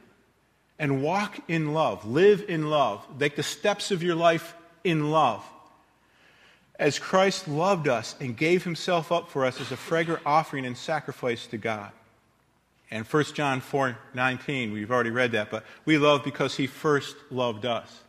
[0.77, 5.45] and walk in love, live in love, take the steps of your life in love
[6.80, 10.78] as Christ loved us and gave himself up for us as a fragrant offering and
[10.78, 11.91] sacrifice to God.
[12.91, 17.15] And 1 John 4 19, we've already read that, but we love because he first
[17.32, 18.03] loved us.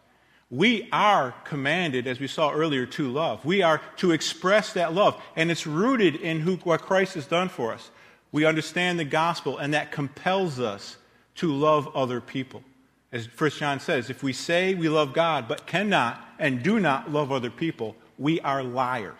[0.50, 3.44] We are commanded, as we saw earlier, to love.
[3.44, 7.48] We are to express that love, and it's rooted in who, what Christ has done
[7.48, 7.90] for us.
[8.30, 10.98] We understand the gospel, and that compels us
[11.36, 12.62] to love other people.
[13.10, 17.10] As 1 John says, if we say we love God but cannot and do not
[17.10, 19.14] love other people, we are liars.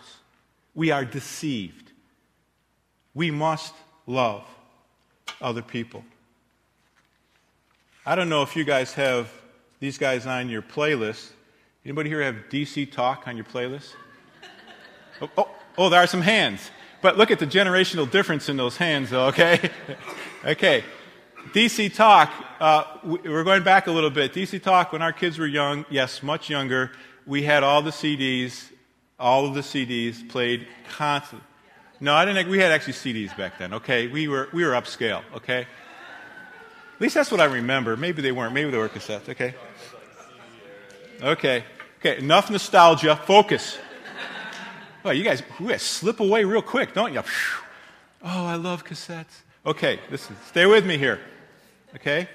[0.74, 1.92] We are deceived.
[3.14, 3.74] We must
[4.07, 4.44] love
[5.40, 6.05] other people.
[8.05, 9.30] I don't know if you guys have
[9.80, 11.30] these guys on your playlist.
[11.84, 13.92] Anybody here have DC Talk on your playlist?
[15.18, 16.70] Oh, oh, oh, there are some hands.
[17.01, 19.70] But look at the generational difference in those hands, though, okay?
[20.44, 20.84] okay.
[21.55, 22.30] DC Talk,
[22.61, 24.34] uh, we're going back a little bit.
[24.34, 26.92] DC Talk, when our kids were young, yes, much younger,
[27.24, 28.68] we had all the CDs
[29.18, 31.46] all of the CDs played constantly.
[32.00, 32.48] No, I didn't.
[32.48, 33.74] We had actually CDs back then.
[33.74, 35.22] Okay, we were we were upscale.
[35.34, 37.96] Okay, at least that's what I remember.
[37.96, 38.52] Maybe they weren't.
[38.52, 39.28] Maybe they were cassettes.
[39.28, 39.54] Okay.
[41.22, 41.64] Okay.
[42.00, 42.18] Okay.
[42.18, 43.16] Enough nostalgia.
[43.16, 43.78] Focus.
[45.04, 47.22] Oh, you guys, you guys slip away real quick, don't you?
[48.22, 49.42] Oh, I love cassettes.
[49.64, 50.36] Okay, listen.
[50.48, 51.20] Stay with me here.
[51.94, 52.28] Okay,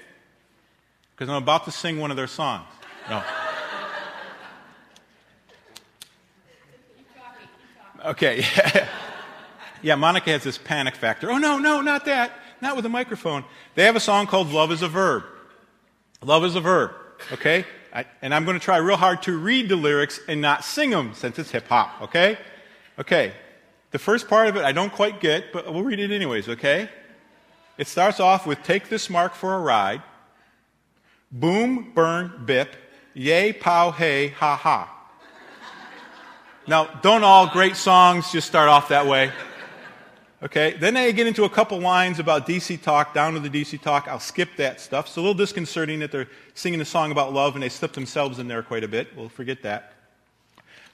[1.10, 2.66] because I'm about to sing one of their songs.
[3.10, 3.22] No.
[8.04, 8.44] Okay.
[9.82, 11.30] yeah, Monica has this panic factor.
[11.30, 12.32] Oh, no, no, not that.
[12.60, 13.44] Not with a microphone.
[13.74, 15.24] They have a song called Love is a Verb.
[16.22, 16.92] Love is a verb.
[17.32, 17.64] Okay?
[17.92, 20.90] I, and I'm going to try real hard to read the lyrics and not sing
[20.90, 22.38] them since it's hip hop, okay?
[22.98, 23.32] Okay.
[23.90, 26.88] The first part of it I don't quite get, but we'll read it anyways, okay?
[27.76, 30.02] It starts off with Take this mark for a ride.
[31.30, 32.76] Boom, burn, bip.
[33.14, 34.91] Yay, pow, hey, ha, ha.
[36.68, 39.32] Now, don't all great songs just start off that way?
[40.44, 43.80] Okay, then they get into a couple lines about DC talk, down to the DC
[43.80, 44.06] talk.
[44.06, 45.06] I'll skip that stuff.
[45.06, 48.38] It's a little disconcerting that they're singing a song about love and they slip themselves
[48.38, 49.08] in there quite a bit.
[49.16, 49.94] We'll forget that.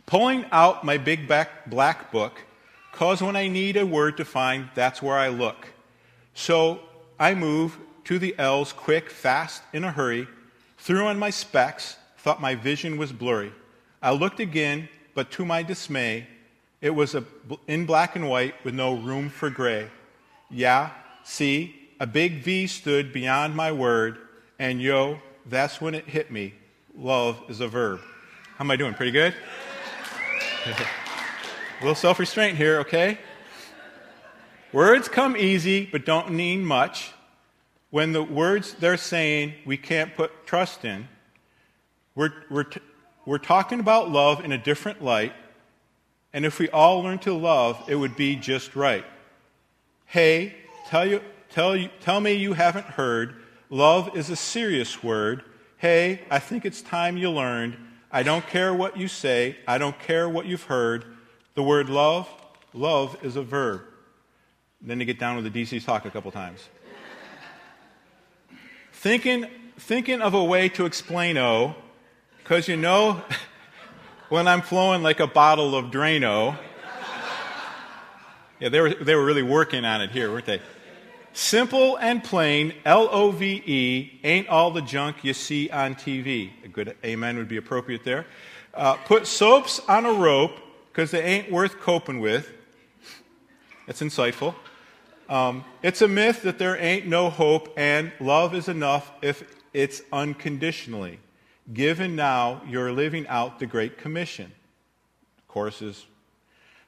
[0.07, 2.41] Pulling out my big back black book,
[2.93, 5.66] cause when I need a word to find, that's where I look.
[6.33, 6.81] So
[7.21, 10.29] I move to the L's quick, fast, in a hurry,
[10.79, 13.53] threw on my specs, thought my vision was blurry.
[14.01, 14.89] I looked again,
[15.19, 16.29] but to my dismay,
[16.81, 17.25] it was a,
[17.66, 19.91] in black and white with no room for gray.
[20.49, 20.91] Yeah,
[21.25, 24.19] see, a big V stood beyond my word,
[24.61, 26.55] and yo, that's when it hit me.
[26.97, 27.99] Love is a verb.
[28.55, 28.95] How am I doing?
[28.95, 29.35] Pretty good?
[30.66, 30.77] a
[31.81, 33.19] little self restraint here, okay?
[34.73, 37.11] Words come easy, but don't mean much.
[37.91, 41.09] When the words they're saying we can't put trust in,
[42.14, 42.81] we're, we're, t-
[43.29, 45.35] we're talking about love in a different light,
[46.33, 49.05] and if we all learn to love, it would be just right.
[50.07, 50.55] Hey,
[50.87, 51.20] tell, you,
[51.51, 53.37] tell, you, tell me you haven't heard.
[53.68, 55.45] Love is a serious word.
[55.76, 57.76] Hey, I think it's time you learned.
[58.11, 59.59] I don't care what you say.
[59.66, 61.05] I don't care what you've heard.
[61.55, 62.31] The word love,
[62.72, 63.83] love is a verb.
[64.81, 66.66] Then they get down with the DC talk a couple times.
[68.95, 71.76] thinking, thinking of a way to explain O,
[72.49, 73.23] because you know,
[74.31, 76.57] when I'm flowing like a bottle of Drano,
[78.59, 80.63] yeah, they were, they were really working on it here, weren't they?
[81.35, 86.51] Simple and plain, L O V E, ain't all the junk you see on TV.
[86.65, 88.25] A good amen would be appropriate there.
[88.73, 90.59] Uh, put soaps on a rope
[90.91, 92.51] because they ain't worth coping with.
[93.87, 94.55] That's insightful.
[95.29, 99.45] Um, it's a myth that there ain't no hope, and love is enough if
[99.75, 101.19] it's unconditionally.
[101.73, 104.53] Given now, you're living out the Great Commission.
[105.49, 106.07] Courses.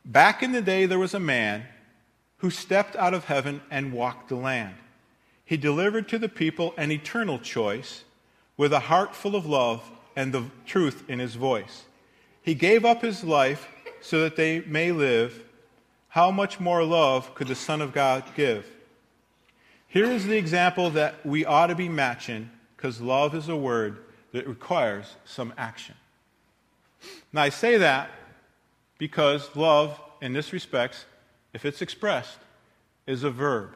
[0.05, 1.65] Back in the day, there was a man
[2.39, 4.75] who stepped out of heaven and walked the land.
[5.45, 8.05] He delivered to the people an eternal choice
[8.57, 11.85] with a heart full of love and the truth in his voice.
[12.43, 13.69] He gave up his life
[14.01, 15.45] so that they may live
[16.11, 18.67] how much more love could the Son of God give?
[19.87, 23.99] Here is the example that we ought to be matching because love is a word
[24.33, 25.95] that requires some action.
[27.33, 28.11] Now, I say that
[28.99, 31.07] because love, in this respect,
[31.55, 32.39] if it's expressed,
[33.07, 33.75] is a verb.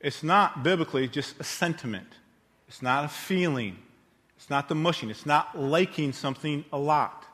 [0.00, 2.08] It's not biblically just a sentiment,
[2.68, 3.78] it's not a feeling,
[4.36, 7.24] it's not the mushing, it's not liking something a lot.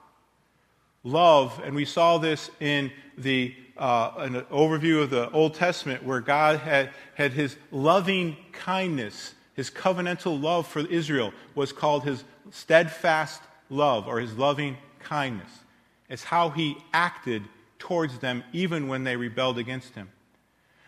[1.04, 6.20] Love, and we saw this in the uh, an overview of the Old Testament where
[6.20, 13.42] God had, had his loving kindness, his covenantal love for Israel was called his steadfast
[13.70, 15.50] love or his loving kindness.
[16.08, 17.42] It's how he acted
[17.78, 20.08] towards them even when they rebelled against him.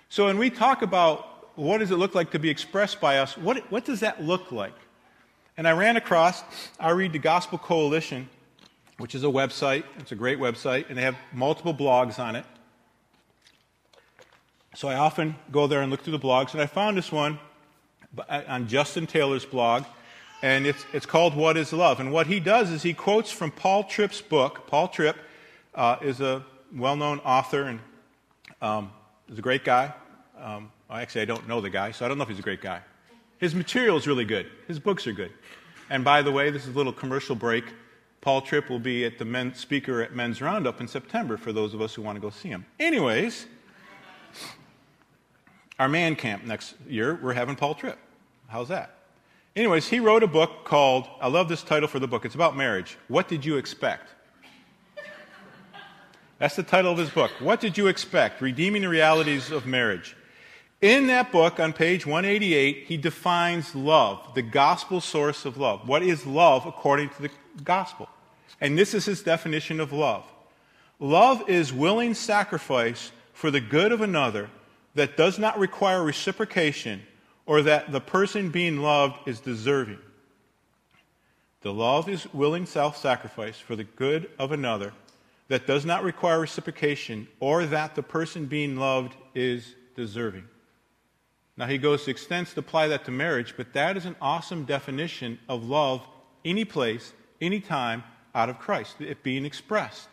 [0.09, 3.37] So when we talk about what does it look like to be expressed by us,
[3.37, 4.75] what, what does that look like?
[5.57, 6.43] And I ran across,
[6.81, 8.29] I read the Gospel Coalition,
[8.99, 9.85] which is a website.
[9.99, 12.45] It's a great website, and they have multiple blogs on it.
[14.75, 17.39] So I often go there and look through the blogs, and I found this one
[18.29, 19.85] uh, on Justin Taylor's blog,
[20.45, 22.01] and it's, it's called What is Love?
[22.01, 24.67] And what he does is he quotes from Paul Tripp's book.
[24.67, 25.17] Paul Tripp
[25.75, 26.45] uh, is a
[26.77, 27.81] well known author and
[28.61, 28.93] um,
[29.31, 29.95] is a great guy.
[30.39, 32.61] Um, actually, I don't know the guy, so I don't know if he's a great
[32.61, 32.83] guy.
[33.39, 35.33] His material is really good, his books are good.
[35.89, 37.65] And by the way, this is a little commercial break.
[38.21, 41.73] Paul Tripp will be at the men, speaker at Men's Roundup in September for those
[41.73, 42.67] of us who want to go see him.
[42.79, 43.47] Anyways,
[45.79, 47.99] our man camp next year, we're having Paul Tripp.
[48.49, 49.04] How's that?
[49.57, 52.25] Anyways, he wrote a book called, I love this title for the book.
[52.25, 52.97] It's about marriage.
[53.07, 54.09] What did you expect?
[56.39, 57.31] That's the title of his book.
[57.39, 58.41] What did you expect?
[58.41, 60.17] Redeeming the Realities of Marriage.
[60.81, 65.89] In that book, on page 188, he defines love, the gospel source of love.
[65.89, 67.31] What is love according to the
[67.63, 68.09] gospel?
[68.61, 70.25] And this is his definition of love
[71.01, 74.49] love is willing sacrifice for the good of another
[74.95, 77.03] that does not require reciprocation
[77.47, 79.99] or that the person being loved is deserving.
[81.63, 84.93] The love is willing self sacrifice for the good of another
[85.49, 90.45] that does not require reciprocation or that the person being loved is deserving.
[91.57, 94.65] Now, he goes to extents to apply that to marriage, but that is an awesome
[94.65, 96.07] definition of love
[96.45, 98.03] any place, any time
[98.35, 100.09] out of Christ, it being expressed.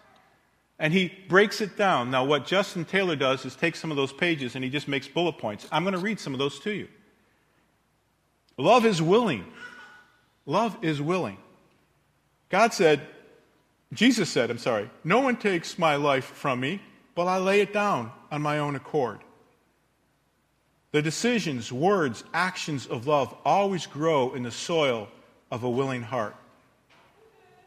[0.77, 2.11] And he breaks it down.
[2.11, 5.07] Now, what Justin Taylor does is take some of those pages and he just makes
[5.07, 5.67] bullet points.
[5.71, 6.87] I'm going to read some of those to you.
[8.61, 9.45] Love is willing.
[10.45, 11.37] Love is willing.
[12.49, 13.01] God said,
[13.93, 16.81] Jesus said, I'm sorry, no one takes my life from me,
[17.15, 19.19] but I lay it down on my own accord.
[20.91, 25.07] The decisions, words, actions of love always grow in the soil
[25.49, 26.35] of a willing heart.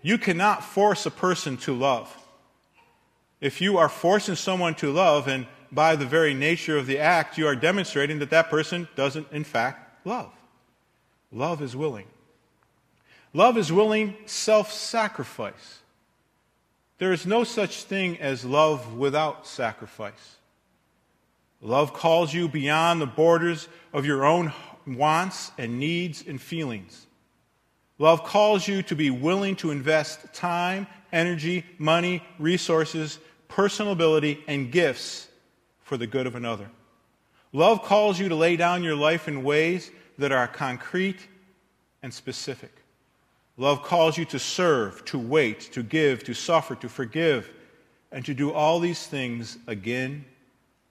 [0.00, 2.14] You cannot force a person to love.
[3.40, 7.36] If you are forcing someone to love, and by the very nature of the act,
[7.36, 10.30] you are demonstrating that that person doesn't, in fact, love.
[11.34, 12.06] Love is willing.
[13.32, 15.80] Love is willing self sacrifice.
[16.98, 20.36] There is no such thing as love without sacrifice.
[21.60, 24.52] Love calls you beyond the borders of your own
[24.86, 27.06] wants and needs and feelings.
[27.98, 33.18] Love calls you to be willing to invest time, energy, money, resources,
[33.48, 35.26] personal ability, and gifts
[35.82, 36.68] for the good of another.
[37.52, 41.28] Love calls you to lay down your life in ways that are concrete
[42.02, 42.72] and specific.
[43.56, 47.50] Love calls you to serve, to wait, to give, to suffer, to forgive,
[48.10, 50.24] and to do all these things again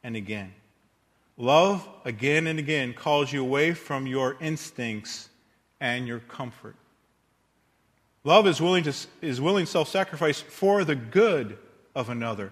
[0.03, 0.53] and again.
[1.37, 5.29] Love, again and again, calls you away from your instincts
[5.79, 6.75] and your comfort.
[8.23, 11.57] Love is willing, to, is willing self sacrifice for the good
[11.95, 12.51] of another.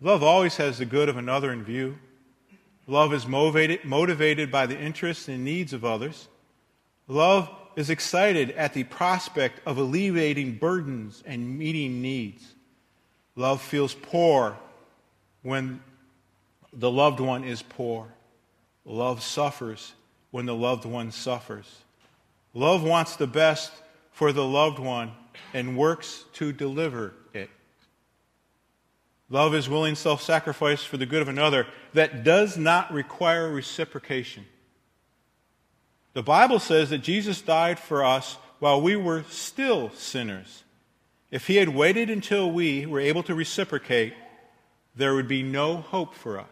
[0.00, 1.98] Love always has the good of another in view.
[2.92, 6.28] Love is motivated, motivated by the interests and needs of others.
[7.08, 12.44] Love is excited at the prospect of alleviating burdens and meeting needs.
[13.34, 14.58] Love feels poor
[15.40, 15.80] when
[16.74, 18.08] the loved one is poor.
[18.84, 19.94] Love suffers
[20.30, 21.78] when the loved one suffers.
[22.52, 23.72] Love wants the best
[24.10, 25.12] for the loved one
[25.54, 27.48] and works to deliver it.
[29.28, 34.44] Love is willing self sacrifice for the good of another that does not require reciprocation.
[36.12, 40.64] The Bible says that Jesus died for us while we were still sinners.
[41.30, 44.12] If he had waited until we were able to reciprocate,
[44.94, 46.46] there would be no hope for us.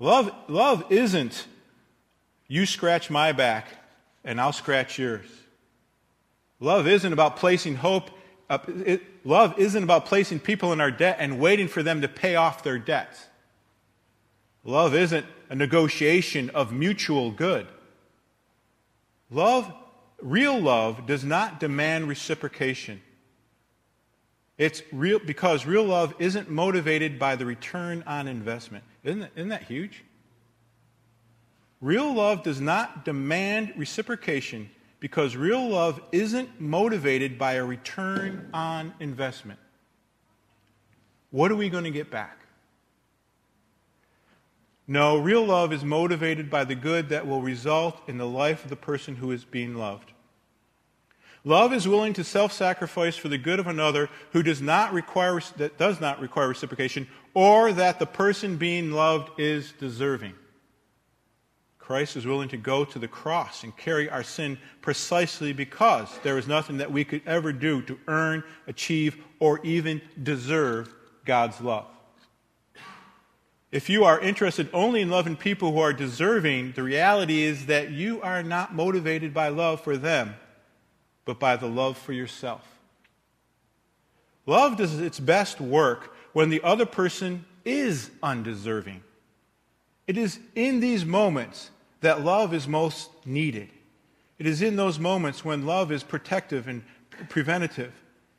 [0.00, 1.46] Love, love isn't
[2.48, 3.68] you scratch my back
[4.24, 5.26] and I'll scratch yours.
[6.60, 8.10] Love isn't about placing hope.
[8.48, 12.08] Uh, it, love isn't about placing people in our debt and waiting for them to
[12.08, 13.26] pay off their debts.
[14.64, 17.66] Love isn't a negotiation of mutual good.
[19.30, 19.72] Love,
[20.20, 23.00] real love, does not demand reciprocation.
[24.56, 28.84] It's real because real love isn't motivated by the return on investment.
[29.02, 30.04] Isn't that, isn't that huge?
[31.80, 34.70] Real love does not demand reciprocation
[35.04, 39.60] because real love isn't motivated by a return on investment.
[41.30, 42.46] What are we going to get back?
[44.88, 48.70] No, real love is motivated by the good that will result in the life of
[48.70, 50.10] the person who is being loved.
[51.44, 55.76] Love is willing to self-sacrifice for the good of another who does not require that
[55.76, 60.32] does not require reciprocation or that the person being loved is deserving.
[61.86, 66.38] Christ is willing to go to the cross and carry our sin precisely because there
[66.38, 70.94] is nothing that we could ever do to earn, achieve, or even deserve
[71.26, 71.84] God's love.
[73.70, 77.90] If you are interested only in loving people who are deserving, the reality is that
[77.90, 80.36] you are not motivated by love for them,
[81.26, 82.66] but by the love for yourself.
[84.46, 89.02] Love does its best work when the other person is undeserving.
[90.06, 91.70] It is in these moments
[92.04, 93.68] that love is most needed.
[94.38, 96.82] It is in those moments when love is protective and
[97.28, 97.92] preventative.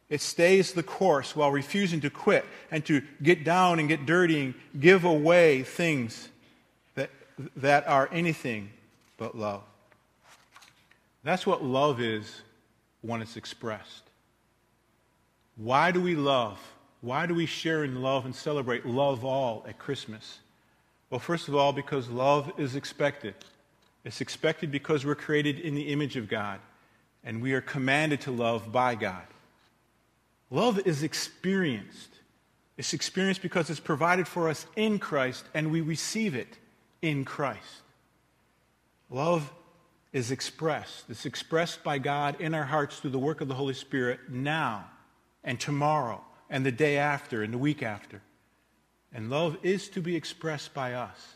[0.10, 4.42] It stays the course while refusing to quit and to get down and get dirty
[4.42, 6.30] and give away things
[6.94, 7.10] that,
[7.56, 8.70] that are anything
[9.18, 9.64] but love.
[11.24, 12.42] That's what love is
[13.02, 14.04] when it's expressed.
[15.56, 16.60] Why do we love?
[17.02, 20.40] Why do we share in love and celebrate love all at Christmas?
[21.10, 23.34] Well, first of all, because love is expected.
[24.06, 26.60] It's expected because we're created in the image of God
[27.24, 29.26] and we are commanded to love by God.
[30.52, 32.12] Love is experienced.
[32.78, 36.60] It's experienced because it's provided for us in Christ and we receive it
[37.02, 37.82] in Christ.
[39.10, 39.52] Love
[40.14, 41.06] is expressed.
[41.10, 44.86] It's expressed by God in our hearts through the work of the Holy Spirit now
[45.44, 48.22] and tomorrow and the day after and the week after.
[49.14, 51.36] And love is to be expressed by us,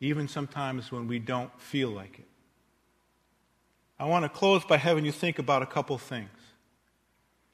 [0.00, 2.28] even sometimes when we don't feel like it.
[3.98, 6.28] I want to close by having you think about a couple things.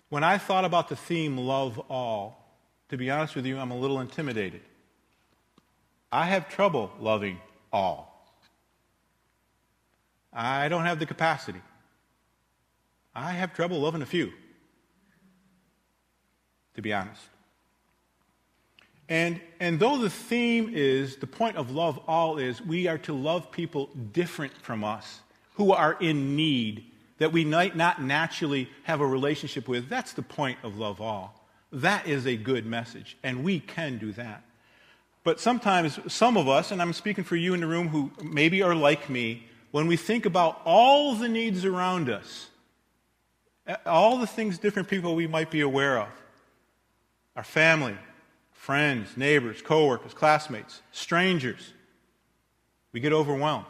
[0.08, 2.56] When I thought about the theme, love all,
[2.88, 4.60] to be honest with you, I'm a little intimidated.
[6.10, 7.40] I have trouble loving
[7.72, 8.08] all.
[10.32, 11.62] I don't have the capacity.
[13.14, 14.32] I have trouble loving a few,
[16.74, 17.22] to be honest.
[19.08, 23.12] And, and though the theme is, the point of love all is, we are to
[23.12, 25.20] love people different from us,
[25.54, 26.84] who are in need,
[27.18, 29.88] that we might not naturally have a relationship with.
[29.88, 31.46] That's the point of love all.
[31.72, 34.44] That is a good message, and we can do that.
[35.24, 38.62] But sometimes, some of us, and I'm speaking for you in the room who maybe
[38.62, 42.48] are like me, when we think about all the needs around us,
[43.86, 46.08] all the things different people we might be aware of,
[47.36, 47.96] our family,
[48.62, 51.74] friends, neighbors, coworkers, classmates, strangers,
[52.92, 53.66] we get overwhelmed.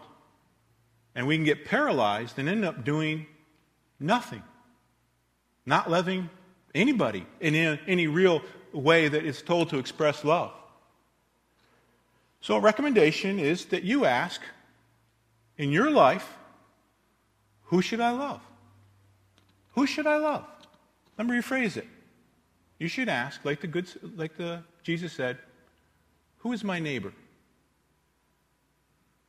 [1.14, 3.24] And we can get paralyzed and end up doing
[3.98, 4.42] nothing.
[5.64, 6.28] Not loving
[6.74, 8.42] anybody in any real
[8.74, 10.52] way that is told to express love.
[12.42, 14.42] So, a recommendation is that you ask
[15.56, 16.36] in your life,
[17.62, 18.42] who should I love?
[19.74, 20.44] Who should I love?
[21.16, 21.86] Let me rephrase it.
[22.78, 25.38] You should ask, like the good, like the Jesus said,
[26.38, 27.12] Who is my neighbor?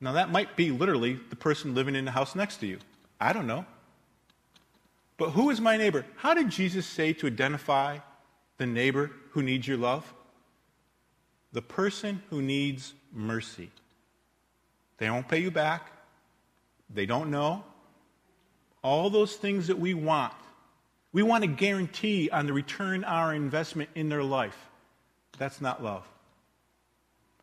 [0.00, 2.78] Now, that might be literally the person living in the house next to you.
[3.20, 3.64] I don't know.
[5.16, 6.04] But who is my neighbor?
[6.16, 7.98] How did Jesus say to identify
[8.58, 10.12] the neighbor who needs your love?
[11.52, 13.70] The person who needs mercy.
[14.98, 15.90] They won't pay you back,
[16.92, 17.64] they don't know.
[18.82, 20.34] All those things that we want.
[21.12, 24.58] We want a guarantee on the return our investment in their life.
[25.38, 26.06] That's not love.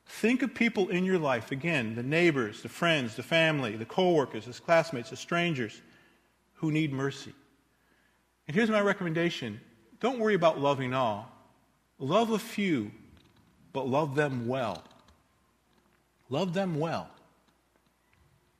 [0.05, 4.45] Think of people in your life, again, the neighbors, the friends, the family, the coworkers,
[4.45, 5.81] the classmates, the strangers
[6.55, 7.33] who need mercy.
[8.47, 9.59] And here's my recommendation
[9.99, 11.31] don't worry about loving all.
[11.97, 12.91] Love a few,
[13.71, 14.83] but love them well.
[16.29, 17.09] Love them well.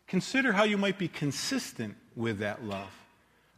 [0.08, 2.92] Consider how you might be consistent with that love,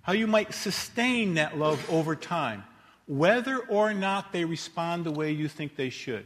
[0.02, 2.64] how you might sustain that love over time
[3.08, 6.26] whether or not they respond the way you think they should.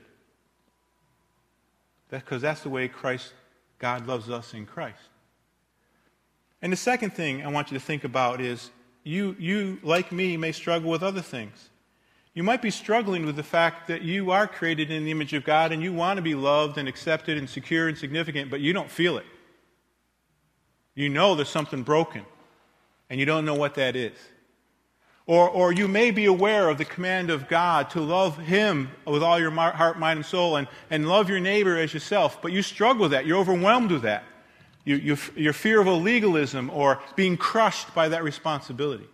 [2.10, 3.34] Because that's the way Christ,
[3.80, 5.00] God loves us in Christ.
[6.62, 8.72] And the second thing I want you to think about is
[9.04, 11.70] you, you, like me, may struggle with other things.
[12.34, 15.44] You might be struggling with the fact that you are created in the image of
[15.44, 18.74] God and you want to be loved and accepted and secure and significant, but you
[18.74, 19.26] don't feel it.
[20.94, 22.26] You know there's something broken,
[23.10, 24.18] and you don't know what that is.
[25.28, 29.22] Or, or you may be aware of the command of God to love Him with
[29.22, 32.62] all your heart, mind, and soul and, and love your neighbor as yourself, but you
[32.62, 33.26] struggle with that.
[33.26, 34.24] You're overwhelmed with that.
[34.86, 39.08] You, you, your fear of a legalism or being crushed by that responsibility.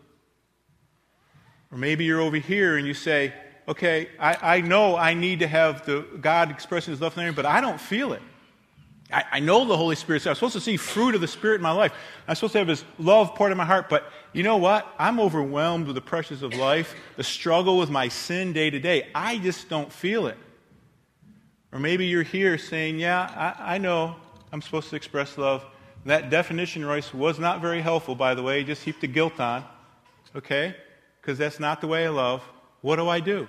[1.72, 3.34] Or maybe you're over here and you say,
[3.68, 7.32] okay, I, I know I need to have the God expressing His love for me,
[7.32, 8.22] but I don't feel it.
[9.11, 10.28] I, I know the Holy Spirit.
[10.28, 11.91] I'm supposed to see fruit of the Spirit in my life.
[12.28, 13.89] I'm supposed to have His love poured in my heart.
[13.89, 14.88] But you know what?
[14.98, 19.10] I'm overwhelmed with the pressures of life, the struggle with my sin day to day.
[19.14, 20.38] I just don't feel it.
[21.72, 24.16] Or maybe you're here saying, Yeah, I, I know
[24.52, 25.66] I'm supposed to express love.
[26.06, 28.64] That definition, Royce, was not very helpful, by the way.
[28.64, 29.64] Just heap the guilt on.
[30.36, 30.76] Okay?
[31.22, 32.42] Because that's not the way I love.
[32.82, 33.48] What do I do?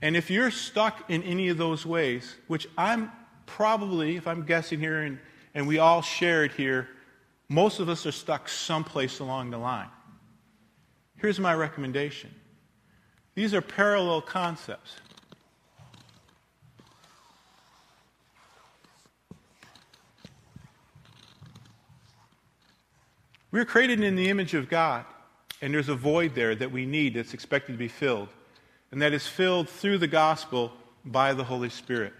[0.00, 3.12] And if you're stuck in any of those ways, which I'm
[3.46, 5.18] probably, if I'm guessing here, and,
[5.54, 6.88] and we all share it here,
[7.52, 9.88] most of us are stuck someplace along the line.
[11.18, 12.34] Here's my recommendation
[13.34, 14.96] these are parallel concepts.
[23.50, 25.04] We're created in the image of God,
[25.60, 28.28] and there's a void there that we need that's expected to be filled,
[28.90, 30.72] and that is filled through the gospel
[31.04, 32.14] by the Holy Spirit.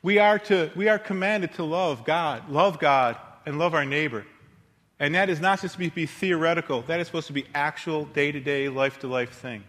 [0.00, 3.16] We are, to, we are commanded to love God, love God,
[3.46, 4.26] and love our neighbor.
[4.98, 8.32] And that is not just to be theoretical, that is supposed to be actual day
[8.32, 9.64] to day, life to life things.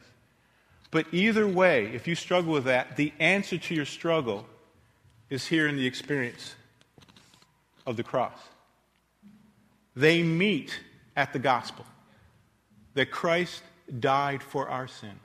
[0.91, 4.45] But either way, if you struggle with that, the answer to your struggle
[5.29, 6.55] is here in the experience
[7.87, 8.37] of the cross.
[9.95, 10.77] They meet
[11.15, 11.85] at the gospel
[12.93, 13.61] that Christ
[13.99, 15.19] died for our sins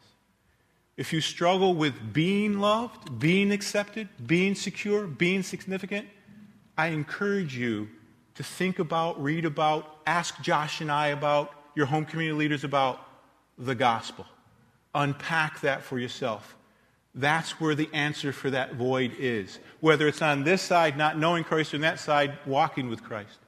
[0.97, 6.09] if you struggle with being loved, being accepted, being secure, being significant,
[6.78, 7.88] I encourage you
[8.37, 13.01] to think about, read about, ask Josh and I about, your home community leaders about
[13.59, 14.26] the gospel.
[14.95, 16.57] Unpack that for yourself.
[17.14, 19.59] That's where the answer for that void is.
[19.80, 23.39] Whether it's on this side, not knowing Christ, or on that side, walking with Christ.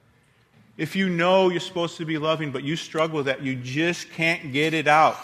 [0.77, 4.11] If you know you're supposed to be loving, but you struggle with that, you just
[4.11, 5.17] can't get it out,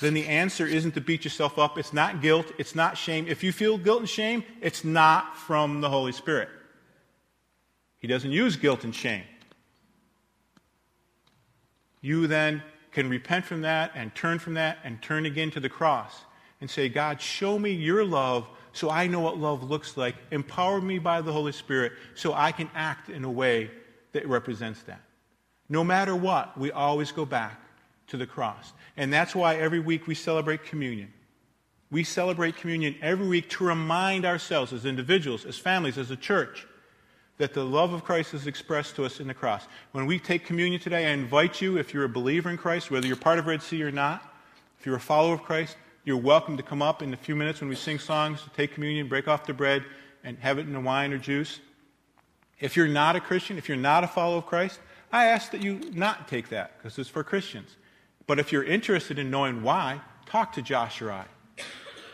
[0.00, 1.76] then the answer isn't to beat yourself up.
[1.76, 2.52] It's not guilt.
[2.56, 3.26] It's not shame.
[3.26, 6.48] If you feel guilt and shame, it's not from the Holy Spirit.
[8.08, 9.24] He doesn't use guilt and shame.
[12.00, 15.68] You then can repent from that and turn from that and turn again to the
[15.68, 16.22] cross
[16.62, 20.14] and say, God, show me your love so I know what love looks like.
[20.30, 23.70] Empower me by the Holy Spirit so I can act in a way
[24.12, 25.02] that represents that.
[25.68, 27.60] No matter what, we always go back
[28.06, 28.72] to the cross.
[28.96, 31.12] And that's why every week we celebrate communion.
[31.90, 36.66] We celebrate communion every week to remind ourselves as individuals, as families, as a church,
[37.38, 39.66] that the love of Christ is expressed to us in the cross.
[39.92, 43.06] When we take communion today, I invite you, if you're a believer in Christ, whether
[43.06, 44.34] you're part of Red Sea or not,
[44.78, 47.60] if you're a follower of Christ, you're welcome to come up in a few minutes
[47.60, 49.84] when we sing songs, to take communion, break off the bread,
[50.24, 51.60] and have it in the wine or juice.
[52.58, 54.80] If you're not a Christian, if you're not a follower of Christ,
[55.12, 57.76] I ask that you not take that because it's for Christians.
[58.26, 61.24] But if you're interested in knowing why, talk to Josh or I.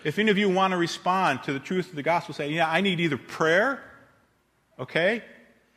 [0.05, 2.71] If any of you want to respond to the truth of the gospel, say, yeah,
[2.71, 3.83] I need either prayer
[4.79, 5.23] Okay?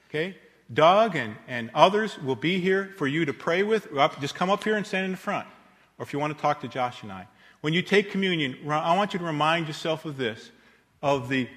[0.10, 0.38] Okay?
[0.74, 3.88] Doug and, and others will be here for you to pray with.
[4.20, 5.48] Just come up here and stand in the front.
[5.98, 7.28] Or if you want to talk to Josh and I.
[7.62, 10.52] When you take communion, I want you to remind yourself of this
[11.02, 11.48] of the,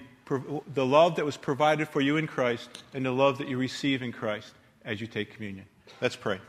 [0.74, 4.02] the love that was provided for you in Christ and the love that you receive
[4.02, 4.52] in Christ
[4.84, 5.66] as you take communion.
[6.00, 6.40] Let's pray.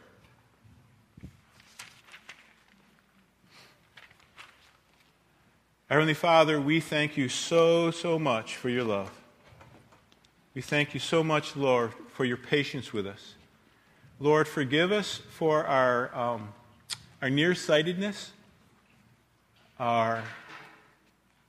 [5.90, 9.21] Heavenly Father, we thank you so, so much for your love.
[10.54, 13.36] We thank you so much, Lord, for your patience with us.
[14.20, 16.50] Lord, forgive us for our, um,
[17.22, 18.34] our nearsightedness,
[19.80, 20.24] our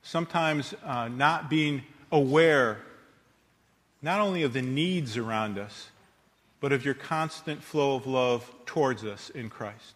[0.03, 1.83] sometimes uh, not being
[2.13, 2.77] aware
[4.01, 5.89] not only of the needs around us,
[6.61, 9.95] but of your constant flow of love towards us in Christ.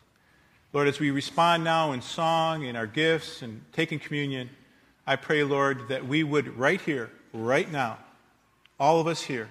[0.74, 4.50] Lord, as we respond now in song, in our gifts, and taking communion,
[5.06, 8.00] I pray, Lord, that we would right here, right now,
[8.80, 9.50] all of us here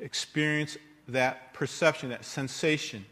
[0.00, 0.76] experience
[1.08, 3.04] that perception, that sensation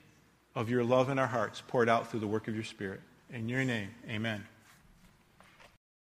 [0.55, 3.01] of your love in our hearts poured out through the work of your Spirit.
[3.33, 4.47] In your name, amen.